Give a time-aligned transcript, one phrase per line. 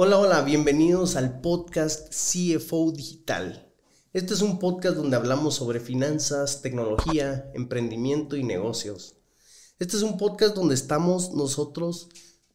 [0.00, 3.68] Hola, hola, bienvenidos al podcast CFO Digital.
[4.12, 9.16] Este es un podcast donde hablamos sobre finanzas, tecnología, emprendimiento y negocios.
[9.80, 12.10] Este es un podcast donde estamos nosotros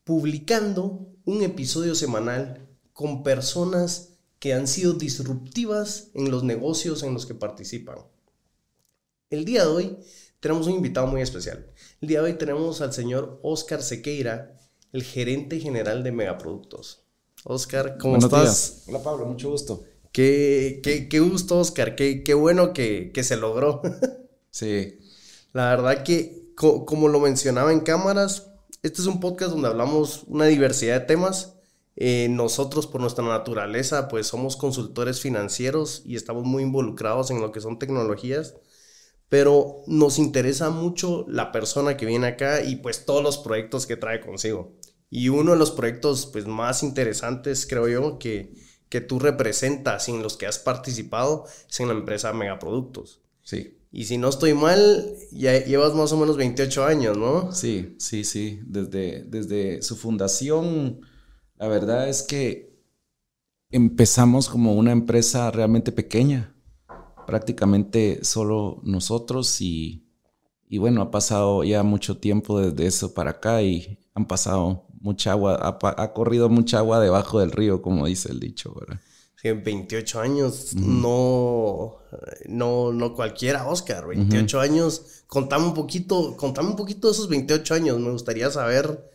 [0.05, 7.25] publicando un episodio semanal con personas que han sido disruptivas en los negocios en los
[7.25, 7.97] que participan.
[9.29, 9.97] El día de hoy
[10.39, 11.73] tenemos un invitado muy especial.
[11.99, 14.57] El día de hoy tenemos al señor Oscar Sequeira,
[14.93, 17.03] el gerente general de Megaproductos.
[17.45, 18.33] Oscar, ¿cómo Buenos estás?
[18.33, 18.83] días.
[18.87, 19.83] Hola Pablo, mucho gusto.
[20.11, 21.95] Qué, qué, qué gusto, Oscar.
[21.95, 23.81] Qué, qué bueno que, que se logró.
[24.51, 24.99] Sí,
[25.53, 28.51] La verdad que, co- como lo mencionaba en cámaras,
[28.83, 31.55] este es un podcast donde hablamos una diversidad de temas.
[31.95, 37.51] Eh, nosotros, por nuestra naturaleza, pues somos consultores financieros y estamos muy involucrados en lo
[37.51, 38.55] que son tecnologías.
[39.29, 43.97] Pero nos interesa mucho la persona que viene acá y pues todos los proyectos que
[43.97, 44.73] trae consigo.
[45.15, 48.51] Y uno de los proyectos pues más interesantes, creo yo, que,
[48.89, 53.21] que tú representas y en los que has participado es en la empresa Megaproductos.
[53.43, 57.51] sí, Y si no estoy mal, ya llevas más o menos 28 años, ¿no?
[57.51, 58.59] sí, sí, sí.
[58.65, 61.01] Desde, desde su fundación,
[61.59, 62.73] la verdad es que
[63.69, 66.55] empezamos como una empresa realmente pequeña,
[67.27, 70.07] prácticamente solo nosotros y,
[70.67, 75.33] y bueno, ha pasado ya mucho tiempo desde eso para acá y han pasado mucha
[75.33, 78.99] agua, ha, corrido mucha agua debajo del río, como dice el dicho, ¿verdad?
[79.35, 81.97] Sí, 28 años, no,
[82.47, 85.23] no, no cualquiera, Oscar, 28 años.
[85.27, 87.99] Contame un poquito, contame un poquito de esos 28 años.
[87.99, 89.11] Me gustaría saber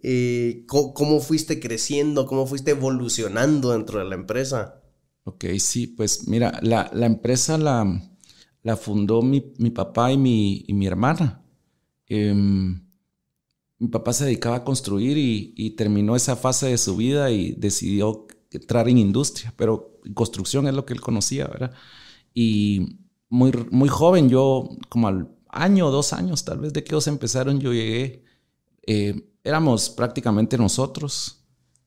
[0.00, 4.80] eh, cómo fuiste creciendo, cómo fuiste evolucionando dentro de la empresa.
[5.24, 7.84] Ok, sí, pues mira, la, la empresa la,
[8.62, 11.42] la fundó mi, mi papá y mi, y mi hermana.
[12.06, 12.86] Em,
[13.82, 18.28] mi papá se dedicaba a construir y, terminó esa fase de su vida y decidió
[18.52, 21.72] entrar en industria, pero construcción es lo que él conocía, ¿verdad?
[22.32, 22.98] Y
[23.28, 27.08] muy, muy joven, yo como al año o dos años tal vez de que ellos
[27.08, 28.22] empezaron, yo llegué,
[28.86, 31.44] eh, éramos prácticamente nosotros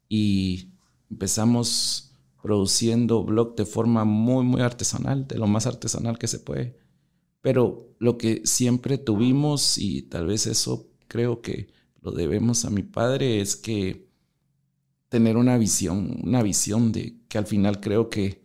[0.10, 0.74] y
[1.10, 2.12] empezamos
[2.44, 6.78] produciendo blog de forma muy, muy artesanal, de lo más artesanal que se puede.
[7.40, 11.74] Pero lo que siempre tuvimos, y tal vez eso creo que
[12.06, 14.08] lo debemos a mi padre, es que
[15.10, 18.44] tener una visión, una visión de que al final creo que,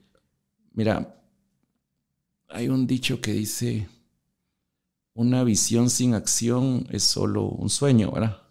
[0.73, 1.23] mira,
[2.49, 3.89] hay un dicho que dice,
[5.15, 8.43] una visión sin acción es solo un sueño, ¿verdad?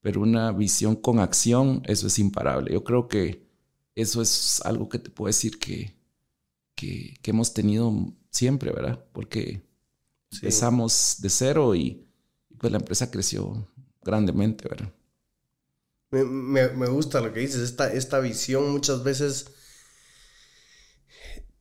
[0.00, 2.72] Pero una visión con acción, eso es imparable.
[2.72, 3.46] Yo creo que
[3.94, 5.96] eso es algo que te puedo decir que,
[6.76, 7.92] que, que hemos tenido
[8.30, 9.04] siempre, ¿verdad?
[9.12, 9.66] Porque
[10.30, 10.46] Sí.
[10.46, 12.06] empezamos de cero y
[12.58, 13.68] pues la empresa creció
[14.08, 14.92] grandemente, ¿verdad?
[16.10, 19.46] Me, me- gusta lo que dices, esta, esta visión muchas veces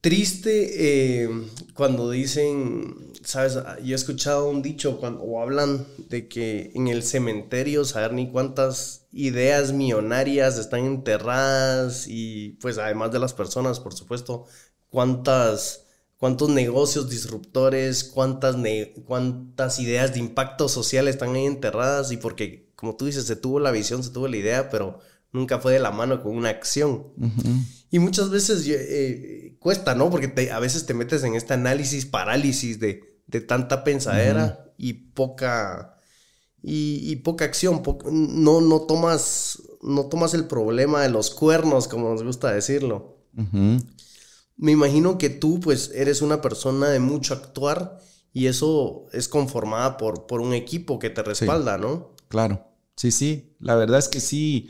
[0.02, 1.30] triste eh,
[1.74, 7.04] cuando dicen, sabes, yo he escuchado un dicho cuando, o hablan de que en el
[7.04, 13.94] cementerio saber ni cuántas ideas millonarias están enterradas y pues además de las personas, por
[13.94, 14.46] supuesto,
[14.90, 15.84] cuántas...
[16.18, 22.12] ¿Cuántos negocios disruptores, cuántas, ne- cuántas ideas de impacto social están ahí enterradas?
[22.12, 25.00] Y porque, como tú dices, se tuvo la visión, se tuvo la idea, pero
[25.32, 27.08] nunca fue de la mano con una acción.
[27.92, 30.10] Y muchas veces eh, cuesta, ¿no?
[30.10, 34.94] Porque te- a veces te metes en este análisis, parálisis de, de tanta pensadera y
[34.94, 36.00] poca
[36.64, 37.84] y, y poca acción.
[37.84, 43.20] po- no, no tomas no tomas el problema de los cuernos, como nos gusta decirlo.
[44.58, 48.00] Me imagino que tú, pues, eres una persona de mucho actuar
[48.34, 52.12] y eso es conformada por, por un equipo que te respalda, ¿no?
[52.28, 54.70] Claro, sí, sí, la verdad es que sí,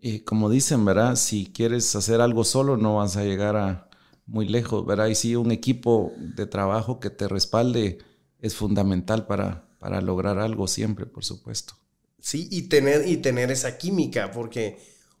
[0.00, 1.16] eh, como dicen, ¿verdad?
[1.16, 3.88] Si quieres hacer algo solo no vas a llegar a
[4.26, 5.06] muy lejos, ¿verdad?
[5.06, 7.98] Y sí, un equipo de trabajo que te respalde
[8.40, 11.74] es fundamental para, para lograr algo siempre, por supuesto.
[12.20, 14.78] Sí, y tener, y tener esa química, porque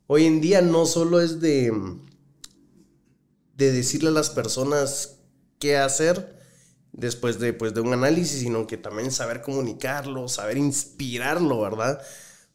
[0.08, 1.72] hoy en día no solo es de,
[3.56, 5.18] de decirle a las personas
[5.58, 6.36] qué hacer
[6.92, 12.00] después de, pues, de un análisis, sino que también saber comunicarlo, saber inspirarlo, ¿verdad?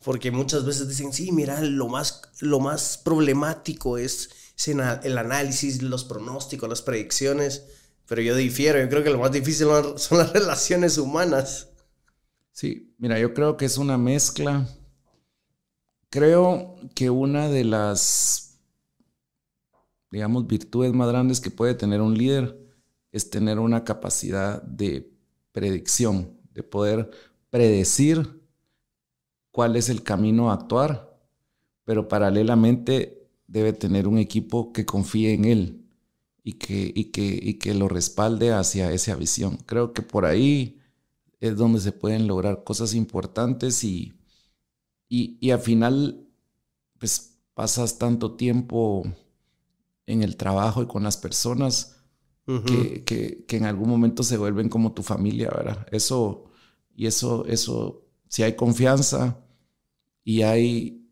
[0.03, 5.81] Porque muchas veces dicen, sí, mira, lo más, lo más problemático es, es el análisis,
[5.81, 7.63] los pronósticos, las predicciones,
[8.07, 9.67] pero yo difiero, yo creo que lo más difícil
[9.97, 11.69] son las relaciones humanas.
[12.51, 14.67] Sí, mira, yo creo que es una mezcla.
[16.09, 18.50] Creo que una de las,
[20.11, 22.59] digamos, virtudes más grandes que puede tener un líder
[23.11, 25.11] es tener una capacidad de
[25.51, 27.09] predicción, de poder
[27.49, 28.41] predecir
[29.51, 31.17] cuál es el camino a actuar,
[31.83, 35.85] pero paralelamente debe tener un equipo que confíe en él
[36.43, 39.57] y que, y que, y que lo respalde hacia esa visión.
[39.65, 40.79] Creo que por ahí
[41.39, 44.13] es donde se pueden lograr cosas importantes y,
[45.09, 46.25] y, al final,
[46.97, 49.03] pues pasas tanto tiempo
[50.05, 51.97] en el trabajo y con las personas
[53.05, 55.87] que, que, en algún momento se vuelven como tu familia, ¿verdad?
[55.91, 56.51] Eso,
[56.93, 59.37] y eso, eso, si hay confianza
[60.23, 61.07] y hay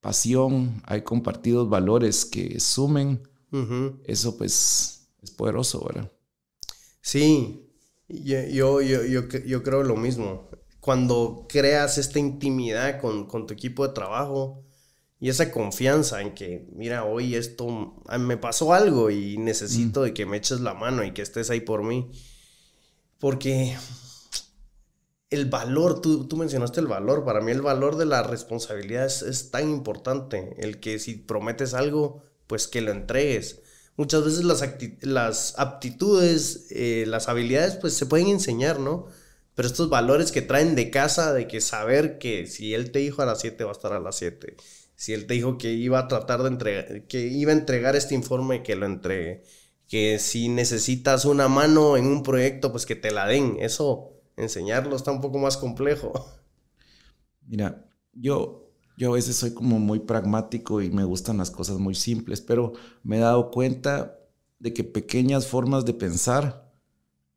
[0.00, 3.28] pasión, hay compartidos valores que sumen,
[4.04, 6.10] eso pues es poderoso, ¿verdad?
[7.00, 7.66] Sí,
[8.08, 10.48] yo, yo, yo, yo, creo lo mismo.
[10.80, 14.64] Cuando creas esta intimidad con, con, tu equipo de trabajo
[15.20, 20.04] y esa confianza en que, mira, hoy esto me pasó algo y necesito mm.
[20.04, 22.10] de que me eches la mano y que estés ahí por mí.
[23.18, 23.76] Porque
[25.30, 29.50] el valor, tú, tú, mencionaste el valor, para mí el valor de la responsabilidad es,
[29.50, 33.60] tan importante, el que si prometes algo, pues que lo entregues.
[33.96, 34.62] Muchas veces las,
[35.02, 39.08] las aptitudes, eh, las habilidades, pues se pueden enseñar, ¿no?
[39.56, 43.22] Pero estos valores que traen de casa, de que saber que si él te dijo
[43.22, 44.56] a las 7 va a estar a las 7,
[44.98, 48.16] si él te dijo que iba a tratar de entregar, que iba a entregar este
[48.16, 49.44] informe, que lo entregue,
[49.86, 54.96] que si necesitas una mano en un proyecto, pues que te la den, eso enseñarlo
[54.96, 56.12] está un poco más complejo.
[57.46, 61.94] Mira, yo, yo a veces soy como muy pragmático y me gustan las cosas muy
[61.94, 62.72] simples, pero
[63.04, 64.18] me he dado cuenta
[64.58, 66.72] de que pequeñas formas de pensar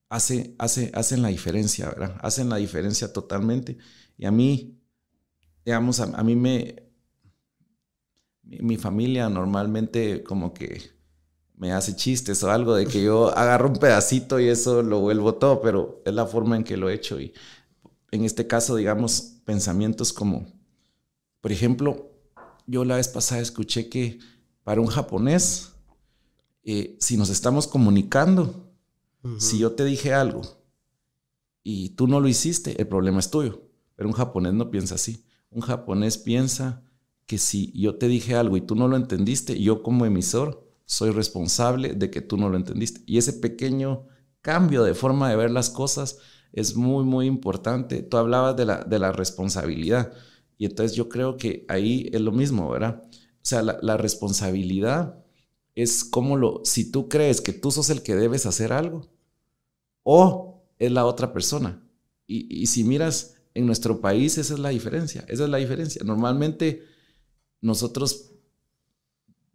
[0.09, 2.17] hace, hace, hacen la diferencia, ¿verdad?
[2.21, 3.77] Hacen la diferencia totalmente.
[4.17, 4.81] Y a mí,
[5.63, 6.90] digamos, a, mí me...
[8.59, 10.91] mi familia normalmente como que
[11.55, 15.35] me hace chistes o algo de que yo agarro un pedacito y eso lo vuelvo
[15.35, 17.19] todo, pero es la forma en que lo he hecho.
[17.19, 17.33] Y
[18.11, 20.47] en este caso, digamos, pensamientos como,
[21.39, 22.11] por ejemplo,
[22.65, 24.19] yo la vez pasada escuché que
[24.63, 25.73] para un japonés,
[26.63, 28.67] eh, si nos estamos comunicando,
[29.37, 30.41] si yo te dije algo
[31.63, 33.61] y tú no lo hiciste, el problema es tuyo.
[33.95, 35.23] Pero un japonés no piensa así.
[35.51, 36.83] Un japonés piensa
[37.31, 41.11] que si yo te dije algo y tú no lo entendiste, yo como emisor soy
[41.11, 43.03] responsable de que tú no lo entendiste.
[43.05, 44.05] Y ese pequeño
[44.41, 46.17] cambio de forma de ver las cosas
[46.51, 48.03] es muy, muy importante.
[48.03, 50.11] Tú hablabas de la, de la responsabilidad.
[50.57, 53.01] Y entonces yo creo que ahí es lo mismo, ¿verdad?
[53.01, 55.23] O sea, la, responsabilidad
[55.73, 59.09] es como lo, si tú crees que tú sos el que debes hacer algo
[60.03, 61.81] o es la otra persona.
[62.27, 65.23] Y, y si miras en nuestro país, esa es la diferencia.
[65.29, 66.01] Esa es la diferencia.
[66.03, 66.90] Normalmente
[67.61, 68.31] nosotros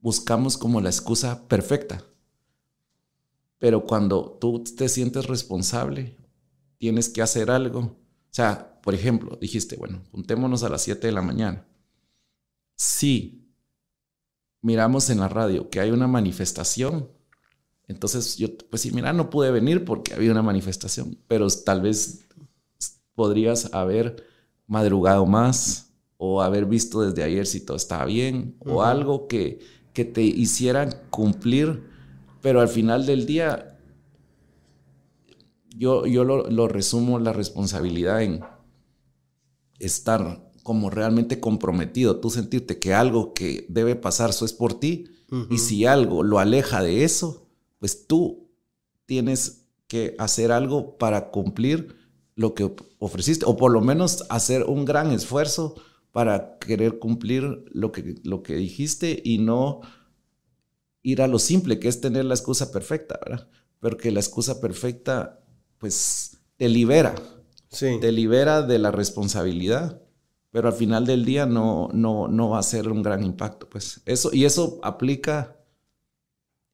[0.00, 2.04] buscamos como la excusa perfecta.
[3.58, 6.16] Pero cuando tú te sientes responsable,
[6.78, 7.80] tienes que hacer algo.
[7.80, 7.96] O
[8.30, 11.66] sea, por ejemplo, dijiste, bueno, juntémonos a las 7 de la mañana.
[12.76, 13.50] Si
[14.60, 17.10] miramos en la radio que hay una manifestación,
[17.88, 22.26] entonces yo, pues sí, mira, no pude venir porque había una manifestación, pero tal vez
[23.14, 24.24] podrías haber
[24.66, 25.85] madrugado más
[26.18, 29.60] o haber visto desde ayer si todo estaba bien o algo que
[29.96, 31.82] que te hicieran cumplir,
[32.42, 33.78] pero al final del día
[35.74, 38.42] yo, yo lo, resumo la responsabilidad en
[39.78, 45.06] estar como realmente comprometido, tú sentirte que algo que debe pasar eso es por ti
[45.48, 48.50] y si algo lo aleja de eso, pues tú
[49.06, 51.96] tienes que hacer algo para cumplir
[52.34, 55.74] lo que ofreciste o por lo menos hacer un gran esfuerzo
[56.12, 59.80] para querer cumplir lo que, lo que dijiste y no
[61.02, 63.48] ir a lo simple, que es tener la excusa perfecta, ¿verdad?
[63.80, 65.40] Porque la excusa perfecta,
[65.78, 67.14] pues, te libera.
[67.68, 67.98] Sí.
[68.00, 70.02] Te libera de la responsabilidad.
[70.50, 74.00] Pero al final del día no, no, no va a ser un gran impacto, pues.
[74.06, 75.56] Eso, y eso aplica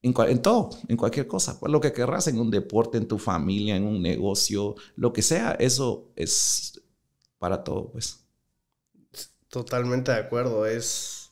[0.02, 1.58] en, en, todo, en cualquier cosa.
[1.58, 5.22] Pues lo que querrás, en un deporte, en tu familia, en un negocio, lo que
[5.22, 6.80] sea, eso es
[7.38, 8.21] para todo, pues.
[9.52, 10.64] Totalmente de acuerdo.
[10.64, 11.30] Es.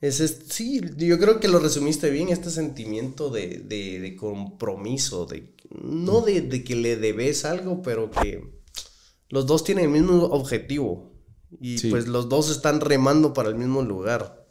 [0.00, 0.16] Es,
[0.48, 6.74] sí, yo creo que lo resumiste bien, este sentimiento de, compromiso, de, no de, que
[6.74, 8.64] le debes algo, pero que
[9.28, 11.12] los dos tienen el mismo objetivo
[11.60, 14.44] y pues los dos están remando para el mismo lugar.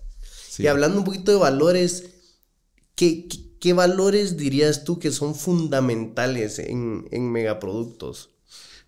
[0.58, 2.12] Y hablando un poquito de valores,
[2.96, 3.28] ¿qué,
[3.60, 8.30] qué, valores dirías tú que son fundamentales en, en megaproductos?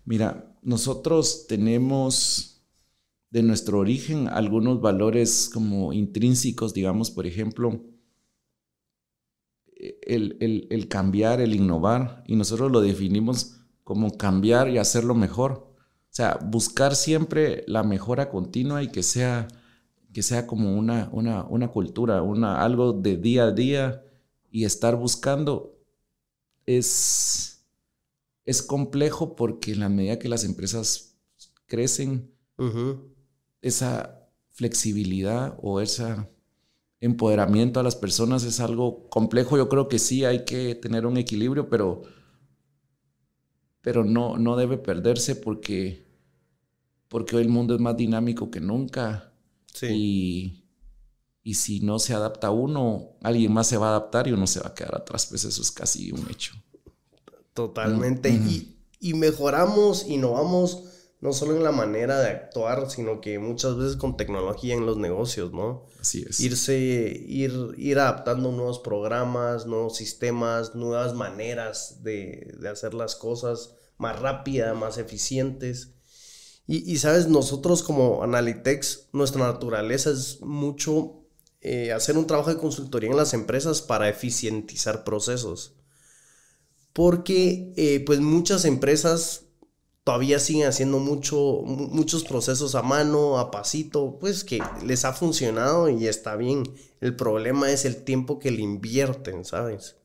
[0.06, 2.53] Mira, nosotros tenemos
[3.34, 7.82] de nuestro origen algunos valores como intrínsecos, digamos, por ejemplo,
[9.74, 15.52] el, cambiar, el innovar, y nosotros lo definimos como cambiar y hacerlo mejor.
[15.52, 19.48] O sea, buscar siempre la mejora continua y que sea
[20.12, 24.04] que sea como una, una, una cultura, una, algo de día a día
[24.48, 25.76] y estar buscando
[26.66, 27.66] es,
[28.44, 31.16] es complejo porque en la medida que las empresas
[31.66, 32.30] crecen,
[33.64, 36.04] esa flexibilidad o ese
[37.00, 39.56] empoderamiento a las personas es algo complejo.
[39.56, 42.02] Yo creo que sí hay que tener un equilibrio, pero,
[43.80, 46.06] pero no, no debe perderse porque,
[47.08, 49.32] porque hoy el mundo es más dinámico que nunca.
[49.80, 50.66] Y,
[51.42, 54.60] y si no se adapta uno, alguien más se va a adaptar y uno se
[54.60, 55.26] va a quedar atrás.
[55.26, 56.52] Pues eso es casi un hecho.
[57.54, 58.28] Totalmente.
[58.28, 60.93] y, y mejoramos, innovamos
[61.24, 64.98] no solo en la manera de actuar, sino que muchas veces con tecnología en los
[64.98, 65.86] negocios, ¿no?
[65.98, 66.38] Así es.
[66.38, 73.74] Irse, ir, ir adaptando nuevos programas, nuevos sistemas, nuevas maneras de, de hacer las cosas
[73.96, 75.94] más rápidas, más eficientes.
[76.66, 81.22] Y, y, sabes, nosotros como Analytex, nuestra naturaleza es mucho
[81.62, 85.72] eh, hacer un trabajo de consultoría en las empresas para eficientizar procesos.
[86.92, 89.43] Porque eh, pues muchas empresas
[90.04, 95.88] todavía siguen haciendo mucho, muchos procesos a mano, a pasito, pues que les ha funcionado
[95.88, 96.62] y está bien.
[97.00, 99.96] El problema es el tiempo que le invierten, ¿sabes?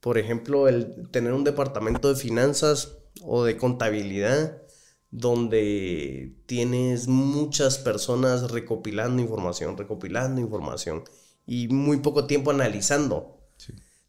[0.00, 4.62] Por ejemplo, el tener un departamento de finanzas o de contabilidad
[5.10, 11.04] donde tienes muchas personas recopilando información, recopilando información
[11.46, 13.43] y muy poco tiempo analizando.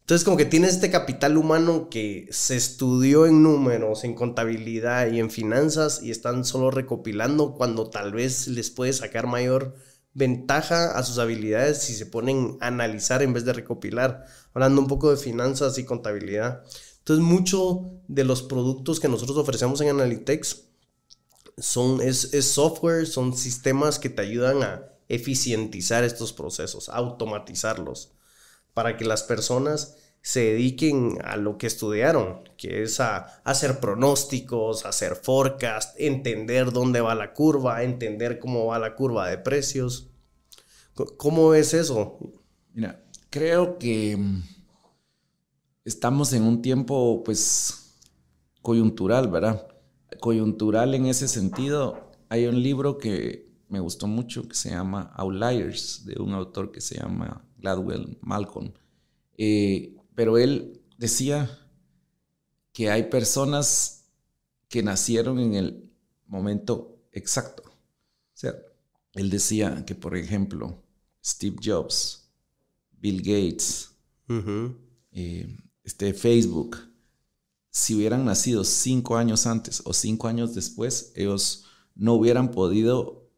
[0.06, 5.18] Entonces, como que tienes este capital humano que se estudió en números, en contabilidad y
[5.18, 9.74] en finanzas y están solo recopilando cuando tal vez les puede sacar mayor
[10.14, 14.86] ventaja a sus habilidades si se ponen a analizar en vez de recopilar, hablando un
[14.86, 16.62] poco de finanzas y contabilidad.
[16.98, 20.66] Entonces, mucho de los productos que nosotros ofrecemos en Analytics
[21.58, 28.12] son, es, software, son sistemas que te ayudan a eficientizar estos procesos, automatizarlos
[28.76, 34.84] para que las personas se dediquen a lo que estudiaron, que es a, hacer pronósticos,
[34.84, 40.10] hacer forecast, entender dónde va la curva, entender cómo va la curva de precios.
[41.16, 42.18] ¿Cómo es eso?
[42.74, 44.42] Mira, creo que mm,
[45.86, 47.94] estamos en un tiempo pues
[48.60, 49.66] coyuntural, ¿verdad?
[50.20, 52.12] Coyuntural en ese sentido.
[52.28, 56.82] Hay un libro que me gustó mucho que se llama Outliers, de un autor que
[56.82, 58.72] se llama Gladwell Malcolm.
[59.36, 61.50] Eh, pero él decía
[62.72, 64.04] que hay personas
[64.68, 65.92] que nacieron en el
[66.26, 67.62] momento exacto.
[67.66, 68.54] O sea,
[69.14, 70.82] él decía que, por ejemplo,
[71.24, 72.28] Steve Jobs,
[72.92, 73.90] Bill Gates,
[75.12, 76.76] eh, este Facebook,
[77.70, 83.30] si hubieran nacido cinco años antes o cinco años después, ellos no hubieran podido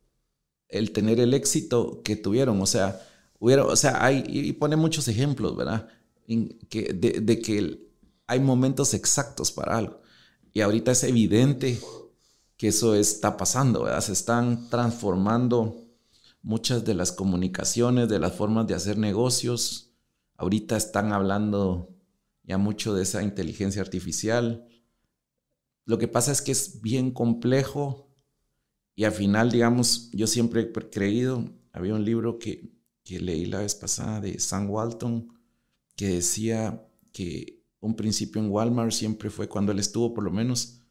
[0.69, 2.61] el tener el éxito que tuvieron.
[2.61, 3.01] O sea,
[3.41, 5.89] o sea, hay, y pone muchos ejemplos, ¿verdad?
[6.69, 7.89] que, de, que
[8.27, 10.01] hay momentos exactos para algo.
[10.53, 11.81] Y ahorita es evidente
[12.57, 14.01] que eso está pasando, ¿verdad?
[14.01, 15.87] Se están transformando
[16.43, 19.93] muchas de las comunicaciones, de las formas de hacer negocios.
[20.37, 21.91] Ahorita están hablando
[22.43, 24.67] ya mucho de esa inteligencia artificial.
[25.85, 28.09] Lo que pasa es que es bien complejo
[28.95, 32.78] y al final, digamos, yo siempre he creído, había un libro que
[33.09, 35.33] que leí la vez pasada de Sam Walton,
[35.97, 40.83] que decía que un principio en Walmart siempre fue, cuando él estuvo por lo menos,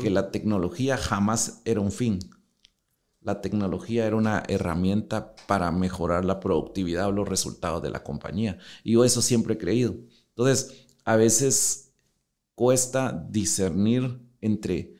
[0.00, 2.18] que la tecnología jamás era un fin.
[3.20, 8.58] La tecnología era una herramienta para mejorar la productividad o los resultados de la compañía.
[8.82, 9.94] Y yo eso siempre he creído.
[10.30, 11.92] Entonces, a veces
[12.56, 14.96] cuesta discernir entre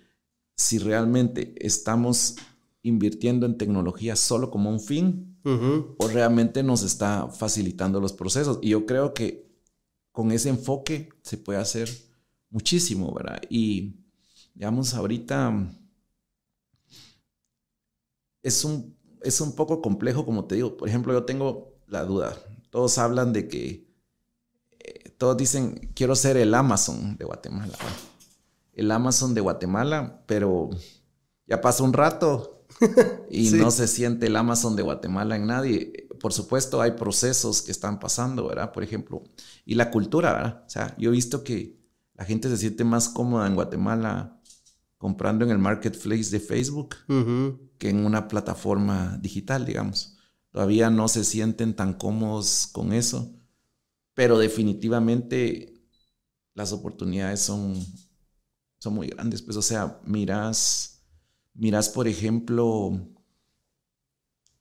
[0.55, 2.37] si realmente estamos
[2.83, 8.59] invirtiendo en tecnología solo como un fin o realmente nos está facilitando los procesos.
[8.63, 9.51] Y yo creo que
[10.13, 11.89] con ese enfoque se puede hacer
[12.51, 13.41] muchísimo, ¿verdad?
[13.49, 13.97] Y
[14.55, 15.71] digamos, ahorita
[18.43, 20.77] es un, es un poco complejo, como te digo.
[20.77, 22.37] Por ejemplo, yo tengo la duda.
[22.71, 23.89] Todos hablan de que,
[24.79, 27.77] eh, todos dicen, quiero ser el Amazon de Guatemala.
[28.73, 30.71] El Amazon de Guatemala, pero
[31.47, 32.60] ya pasó un rato
[33.31, 36.09] y no se siente el Amazon de Guatemala en nadie.
[36.21, 38.73] Por supuesto, hay procesos que están pasando, ¿verdad?
[38.73, 39.23] Por ejemplo,
[39.65, 40.65] y la cultura, ¿verdad?
[40.67, 41.81] O sea, yo he visto que
[42.15, 44.41] la gente se siente más cómoda en Guatemala
[44.99, 46.95] comprando en el marketplace de Facebook
[47.79, 50.19] que en una plataforma digital, digamos.
[50.51, 53.33] Todavía no se sienten tan cómodos con eso,
[54.13, 55.81] pero definitivamente
[56.55, 57.83] las oportunidades son,
[58.79, 59.41] son muy grandes.
[59.41, 61.00] Pues, o sea, miras
[61.55, 62.99] miras, por ejemplo,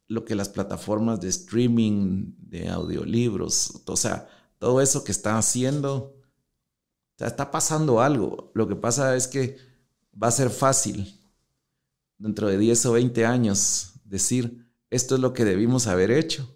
[0.08, 4.27] lo que las plataformas de streaming, de audiolibros, o sea,
[4.58, 8.51] todo eso que está haciendo, o sea, está pasando algo.
[8.53, 9.58] Lo que pasa es que
[10.22, 11.22] va a ser fácil
[12.17, 16.55] dentro de 10 o 20 años decir, esto es lo que debimos haber hecho.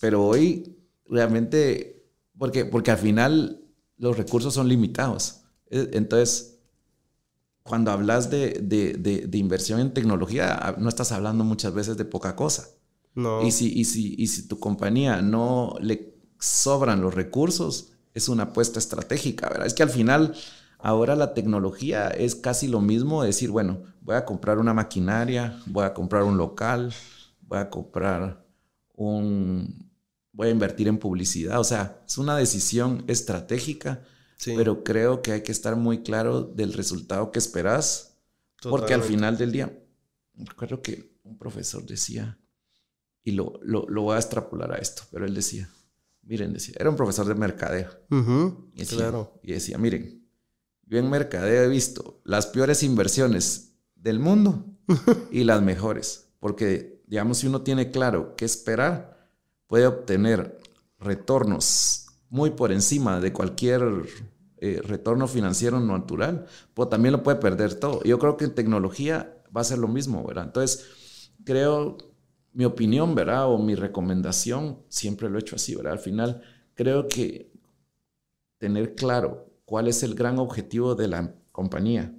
[0.00, 2.06] Pero hoy realmente,
[2.36, 3.62] porque, porque al final
[3.96, 5.42] los recursos son limitados.
[5.66, 6.59] E, entonces,
[7.62, 12.68] cuando hablas de, de, inversión en tecnología, no estás hablando muchas veces de poca cosa.
[13.14, 13.42] No.
[13.42, 18.44] Y si, y si, y si tu compañía no le sobran los recursos, es una
[18.44, 19.66] apuesta estratégica, ¿verdad?
[19.66, 20.34] Es que al final,
[20.78, 25.84] ahora la tecnología es casi lo mismo, decir, bueno, voy a comprar una maquinaria, voy
[25.84, 26.92] a comprar un local,
[27.42, 28.44] voy a comprar
[28.94, 29.90] un,
[30.32, 31.60] voy a invertir en publicidad.
[31.60, 34.02] O sea, es una decisión estratégica,
[34.44, 38.16] pero creo que hay que estar muy claro del resultado que esperas,
[38.62, 39.78] porque al final del día,
[40.34, 42.38] recuerdo que un profesor decía,
[43.22, 45.70] y lo, lo, voy a extrapolar a esto, pero él decía,
[46.22, 47.90] miren, decía, era un profesor de mercadeo.
[48.74, 49.40] y, decía, claro.
[49.42, 50.26] y decía, miren,
[50.86, 54.64] yo en mercadeo he visto las peores inversiones del mundo
[55.30, 59.28] y las mejores, porque digamos, si uno tiene claro qué esperar,
[59.66, 60.58] puede obtener
[60.98, 63.82] retornos muy por encima de cualquier
[64.56, 68.02] eh, retorno financiero natural, pues también lo puede perder todo.
[68.04, 70.44] Yo creo que en tecnología va a ser lo mismo, ¿verdad?
[70.44, 71.98] Entonces, creo,
[72.52, 73.50] mi opinión, ¿verdad?
[73.50, 75.94] O mi recomendación, siempre lo he hecho así, ¿verdad?
[75.94, 76.42] Al final,
[76.74, 77.52] creo que
[78.58, 82.14] tener claro cuál es el gran objetivo de la compañía.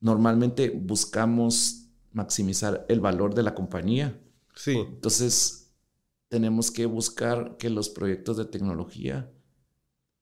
[0.00, 4.18] Normalmente buscamos maximizar el valor de la compañía.
[4.54, 4.76] Sí.
[4.76, 5.61] Entonces,
[6.32, 9.30] tenemos que buscar que los proyectos de tecnología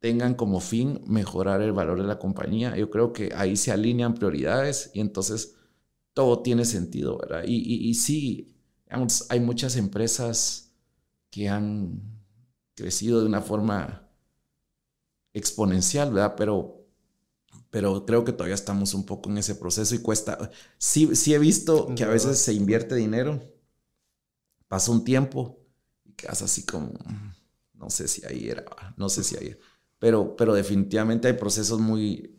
[0.01, 2.77] tengan como fin mejorar el valor de la compañía.
[2.77, 5.55] Yo creo que ahí se alinean prioridades y entonces
[6.13, 7.45] todo tiene sentido, ¿verdad?
[7.47, 8.57] Y, y, sí,
[9.29, 10.73] hay muchas empresas
[11.31, 12.03] que han
[12.75, 14.11] crecido de una forma
[15.33, 16.35] exponencial, ¿verdad?
[16.37, 16.89] Pero,
[17.71, 20.51] pero creo que todavía estamos un poco en ese proceso y cuesta.
[20.77, 23.41] Sí, sí he visto que a veces se invierte dinero,
[24.67, 25.60] pasa un tiempo
[26.29, 26.93] así como,
[27.75, 28.65] no sé si ahí era,
[28.97, 29.57] no sé si ahí
[29.99, 32.39] Pero, pero definitivamente hay procesos muy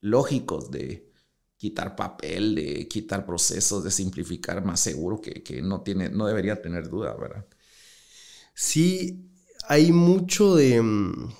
[0.00, 1.10] lógicos de
[1.56, 6.60] quitar papel, de quitar procesos, de simplificar más seguro que, que no, tiene, no debería
[6.60, 7.46] tener duda, ¿verdad?
[8.54, 9.30] Sí,
[9.68, 10.80] hay mucho de...
[10.82, 11.30] Mm,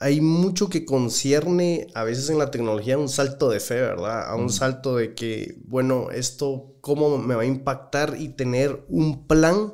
[0.00, 4.28] hay mucho que concierne a veces en la tecnología un salto de fe, ¿verdad?
[4.28, 8.16] A un salto de que, bueno, esto, ¿cómo me va a impactar?
[8.18, 9.72] Y tener un plan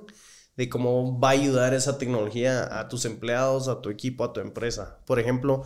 [0.61, 4.41] de cómo va a ayudar esa tecnología a tus empleados, a tu equipo, a tu
[4.41, 4.99] empresa.
[5.07, 5.63] Por ejemplo,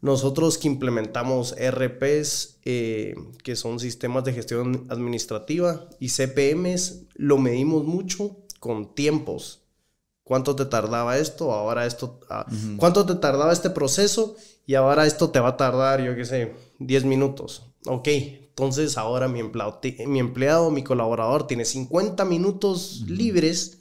[0.00, 7.84] nosotros que implementamos RPs, eh, que son sistemas de gestión administrativa, y CPMs, lo medimos
[7.84, 9.60] mucho con tiempos.
[10.24, 11.52] ¿Cuánto te tardaba esto?
[11.52, 12.20] Ahora esto...
[12.30, 12.46] Ah,
[12.78, 14.36] ¿Cuánto te tardaba este proceso?
[14.64, 17.66] Y ahora esto te va a tardar, yo qué sé, 10 minutos.
[17.84, 23.79] Ok, entonces ahora mi empleado, mi, empleado, mi colaborador tiene 50 minutos libres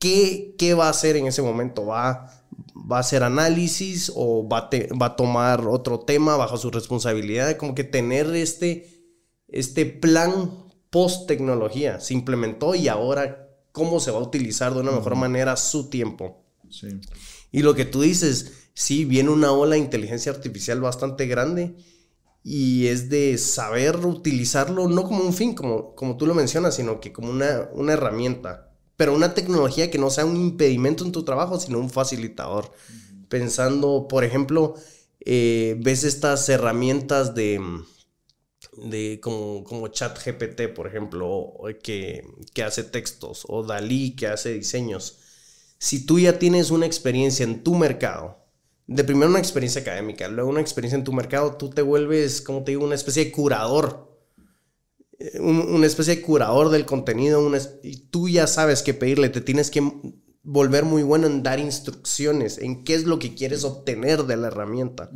[0.00, 1.86] ¿qué, va a hacer en ese momento?
[1.86, 2.26] ¿Va,
[2.74, 7.56] va a hacer análisis o va a, va a tomar otro tema bajo su responsabilidad?
[7.56, 9.14] Como que tener este,
[9.46, 10.50] este plan
[10.90, 15.56] post tecnología se implementó y ahora cómo se va a utilizar de una mejor manera
[15.56, 16.42] su tiempo.
[16.68, 16.88] Sí.
[17.52, 21.76] Y lo que tú dices, sí, viene una ola de inteligencia artificial bastante grande
[22.42, 27.00] y es de saber utilizarlo no como un fin, como, como tú lo mencionas, sino
[27.00, 28.69] que como una, una herramienta
[29.00, 32.70] pero una tecnología que no sea un impedimento en tu trabajo, sino un facilitador.
[33.30, 34.74] Pensando, por ejemplo,
[35.20, 37.62] eh, ves estas herramientas de,
[38.76, 45.20] de como, como ChatGPT, por ejemplo, que, que hace textos, o Dalí, que hace diseños.
[45.78, 48.44] Si tú ya tienes una experiencia en tu mercado,
[48.86, 52.64] de primero una experiencia académica, luego una experiencia en tu mercado, tú te vuelves, como
[52.64, 54.09] te digo, una especie de curador
[55.38, 57.50] una especie de curador del contenido,
[57.82, 59.82] y tú ya sabes qué pedirle, te tienes que
[60.42, 64.48] volver muy bueno en dar instrucciones, en qué es lo que quieres obtener de la
[64.48, 65.10] herramienta.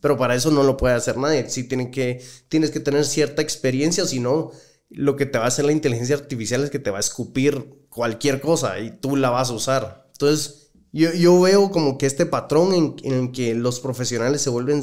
[0.00, 3.42] Pero para eso no lo puede hacer nadie, sí tienen que, tienes que tener cierta
[3.42, 4.50] experiencia, si no,
[4.90, 7.84] lo que te va a hacer la inteligencia artificial es que te va a escupir
[7.88, 10.08] cualquier cosa y tú la vas a usar.
[10.12, 14.50] Entonces, yo, yo veo como que este patrón en, en el que los profesionales se
[14.50, 14.82] vuelven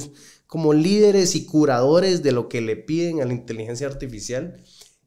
[0.52, 4.62] como líderes y curadores de lo que le piden a la inteligencia artificial.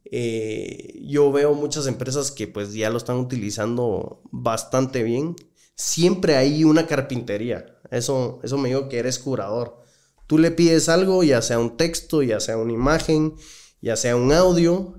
[0.07, 5.37] Eh, yo veo muchas empresas que pues ya lo están utilizando bastante bien.
[5.75, 7.79] Siempre hay una carpintería.
[7.91, 9.83] Eso, eso me digo que eres curador.
[10.27, 13.35] Tú le pides algo, ya sea un texto, ya sea una imagen,
[13.83, 14.95] ya sea un audio,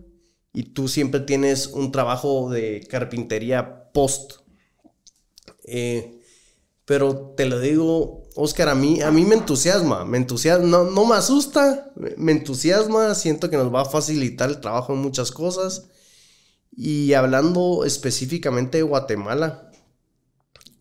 [0.53, 4.34] y tú siempre tienes un trabajo de carpintería post.
[5.63, 6.21] Eh,
[6.86, 11.06] pero te lo digo, Oscar, a mí, a mí me entusiasma, me entusiasma, no, no
[11.06, 15.88] me asusta, me entusiasma, siento que nos va a facilitar el trabajo en muchas cosas.
[16.76, 19.71] Y hablando específicamente de Guatemala,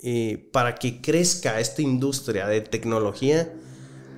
[0.03, 3.55] eh, para que crezca esta industria de tecnología,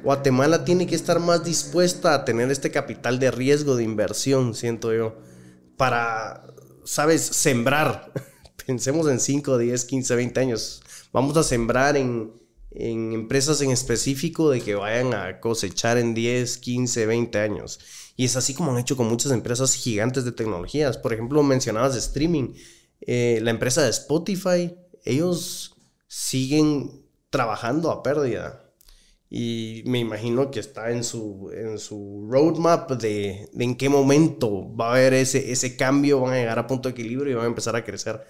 [0.03, 4.95] Guatemala tiene que estar más dispuesta a tener este capital de riesgo de inversión, siento
[4.95, 5.19] yo,
[5.77, 6.47] para,
[6.85, 8.13] sabes, sembrar.
[8.67, 10.83] Pensemos en 5, 10, 15, 20 años.
[11.13, 12.33] Vamos a sembrar en,
[12.79, 17.81] en empresas en específico de que vayan a cosechar en 10, 15, 20 años.
[18.17, 20.99] Y es así como han hecho con muchas empresas gigantes de tecnologías.
[20.99, 22.55] Por ejemplo, mencionabas streaming.
[23.01, 25.75] Eh, la empresa de Spotify, ellos
[26.07, 28.63] siguen trabajando a pérdida.
[29.29, 34.75] Y me imagino que está en su, en su roadmap de, de, en qué momento
[34.75, 37.45] va a haber ese, ese cambio, van a llegar a punto de equilibrio y van
[37.45, 38.25] a empezar a crecer.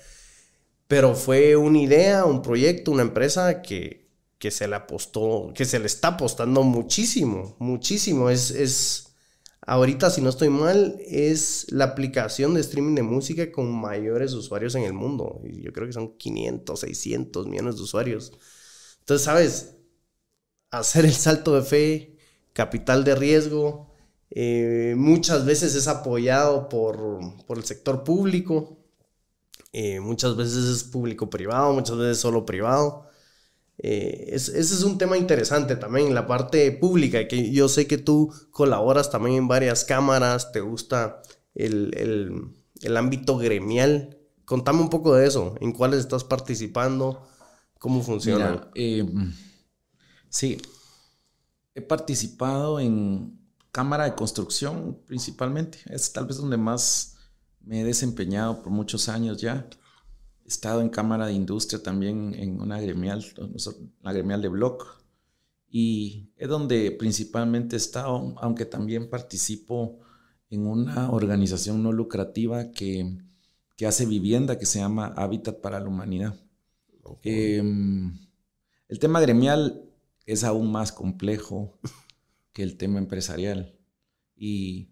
[0.89, 4.06] Pero fue una idea, un proyecto, una empresa que,
[4.39, 8.31] que se le apostó, que se le está apostando muchísimo, muchísimo.
[8.31, 9.15] Es, es,
[9.63, 14.75] ahorita, si no estoy mal, es la aplicación de streaming de música con mayores usuarios
[14.75, 15.41] en el mundo.
[15.45, 18.33] Yo creo que son 500, 600 millones de usuarios.
[19.01, 19.77] Entonces, ¿sabes?
[20.71, 22.19] Hacer el salto de fe,
[22.53, 23.93] capital de riesgo,
[24.31, 28.79] eh, muchas veces es apoyado por, por el sector público,
[29.73, 33.06] eh, muchas veces es público-privado, muchas veces solo privado.
[33.79, 38.33] Eh, ese es un tema interesante también, la parte pública, que yo sé que tú
[38.51, 41.23] colaboras también en varias cámaras, te gusta
[41.55, 42.53] el,
[42.97, 44.19] ámbito gremial.
[44.45, 47.27] Contame un poco de eso, en cuáles estás participando,
[47.79, 48.71] cómo funciona.
[48.75, 49.35] Em,
[50.29, 50.59] sí,
[51.75, 53.39] he participado en
[53.73, 57.17] cámara de construcción principalmente, es tal vez donde más
[57.61, 59.69] me he desempeñado por muchos años ya.
[60.47, 63.25] Estado en Cámara de Industria también en una gremial,
[64.03, 65.03] la gremial de Block.
[65.69, 69.99] Y es donde principalmente he estado, aunque también participo
[70.49, 73.19] en una organización no lucrativa que,
[73.77, 76.37] que hace vivienda que se llama Hábitat para la Humanidad.
[77.23, 78.17] Em,
[78.89, 79.85] el tema gremial
[80.25, 81.79] es aún más complejo
[82.53, 83.77] que el tema empresarial.
[84.37, 84.91] Y,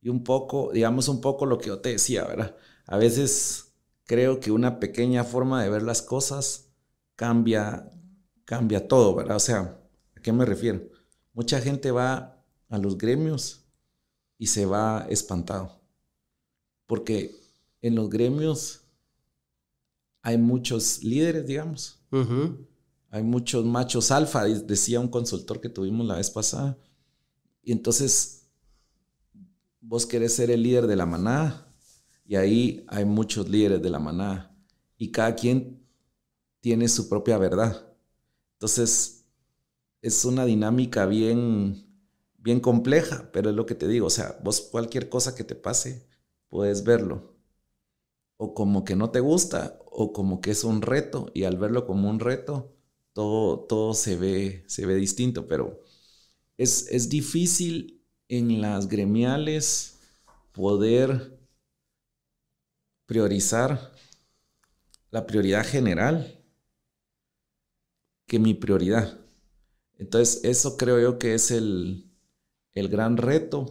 [0.00, 2.56] y un poco, digamos un poco lo que yo te decía, ¿verdad?
[2.86, 3.65] A veces
[4.06, 6.70] creo que una pequeña forma de ver las cosas
[7.16, 7.90] cambia,
[8.44, 9.36] cambia todo, ¿verdad?
[9.36, 9.80] O sea,
[10.16, 10.88] ¿a qué me refiero?
[11.34, 13.66] Mucha gente va a los gremios
[14.38, 15.80] y se va espantado.
[16.86, 17.36] Porque
[17.82, 18.84] en los gremios
[20.22, 22.00] hay muchos líderes, digamos.
[23.10, 26.78] Hay muchos machos alfa, decía un consultor que tuvimos la vez pasada.
[27.62, 28.48] Y entonces,
[29.80, 31.65] vos querés ser el líder de la manada
[32.26, 34.56] y ahí hay muchos líderes de la manada
[34.98, 35.86] y cada quien
[36.60, 37.86] tiene su propia verdad.
[38.54, 39.26] Entonces,
[40.02, 41.86] es una dinámica bien,
[42.38, 45.54] bien compleja, pero es lo que te digo, o sea, vos cualquier cosa que te
[45.56, 46.06] pase,
[46.48, 47.36] puedes verlo.
[48.38, 51.86] O como que no te gusta, o como que es un reto, y al verlo
[51.86, 52.74] como un reto,
[53.12, 55.80] todo, todo se, ve, se ve distinto, pero
[56.58, 59.98] es, es difícil en las gremiales
[60.52, 61.35] poder
[63.06, 63.92] priorizar
[65.10, 66.44] la prioridad general
[68.26, 69.18] que mi prioridad.
[69.98, 72.12] Entonces, eso creo yo que es el,
[72.74, 73.70] gran reto.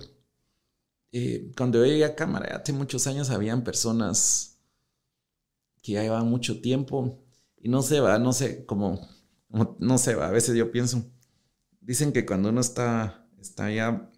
[1.12, 4.60] Eh, cuando yo llegué a cámara, hace muchos años, habían personas
[5.82, 7.24] que ya llevaban mucho tiempo
[7.58, 9.08] y no se va, no sé, como,
[9.80, 11.06] no se va, a veces yo pienso,
[11.80, 14.12] dicen que cuando uno está, está ya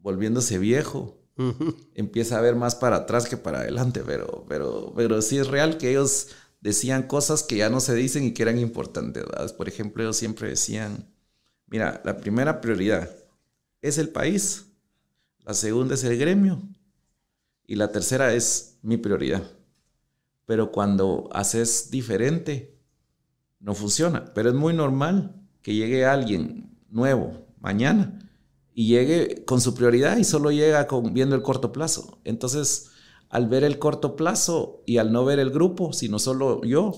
[0.00, 1.25] volviéndose viejo,
[1.94, 5.76] empieza a ver más para atrás que para adelante, pero, pero, pero sí es real
[5.76, 6.28] que ellos
[6.60, 9.24] decían cosas que ya no se dicen y que eran importantes.
[9.56, 11.12] Por ejemplo, ellos siempre decían,
[11.66, 13.10] mira, la primera prioridad
[13.82, 14.72] es el país,
[15.44, 16.62] la segunda es el gremio
[17.66, 19.42] y la tercera es mi prioridad.
[20.46, 22.78] Pero cuando haces diferente,
[23.60, 24.32] no funciona.
[24.32, 28.25] Pero es muy normal que llegue alguien nuevo mañana
[28.78, 32.20] y llegue con su prioridad y solo llega con, viendo el corto plazo.
[32.24, 32.90] Entonces,
[33.30, 36.94] al ver el corto plazo y al no ver el grupo, sino solo yo,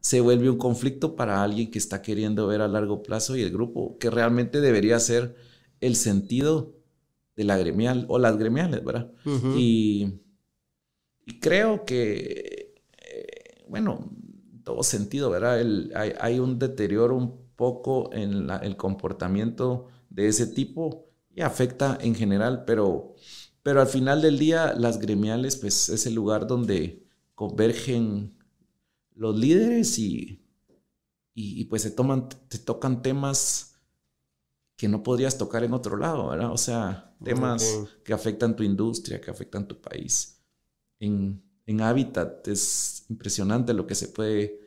[0.00, 3.52] se vuelve un conflicto para alguien que está queriendo ver a largo plazo y el
[3.52, 5.36] grupo, que realmente debería ser
[5.82, 6.78] el sentido
[7.36, 9.12] de la gremial o las gremiales, ¿verdad?
[9.54, 10.22] y,
[11.42, 12.74] creo que,
[13.06, 14.10] eh, bueno,
[14.50, 15.60] en todo sentido, ¿verdad?
[15.94, 21.07] hay, un deterioro un poco en el comportamiento de ese tipo
[21.42, 23.14] afecta en general, pero,
[23.62, 28.38] Pero al final del día, las gremiales, pues es el lugar donde convergen
[29.14, 30.42] los líderes y,
[31.34, 33.76] y, pues se, toman, te tocan temas
[34.76, 36.52] que no podrías tocar en otro lado, ¿verdad?
[36.52, 37.64] O sea, temas
[38.04, 40.40] que afectan tu industria, que afectan tu país.
[41.00, 44.60] En, en Hábitat es impresionante lo que se puede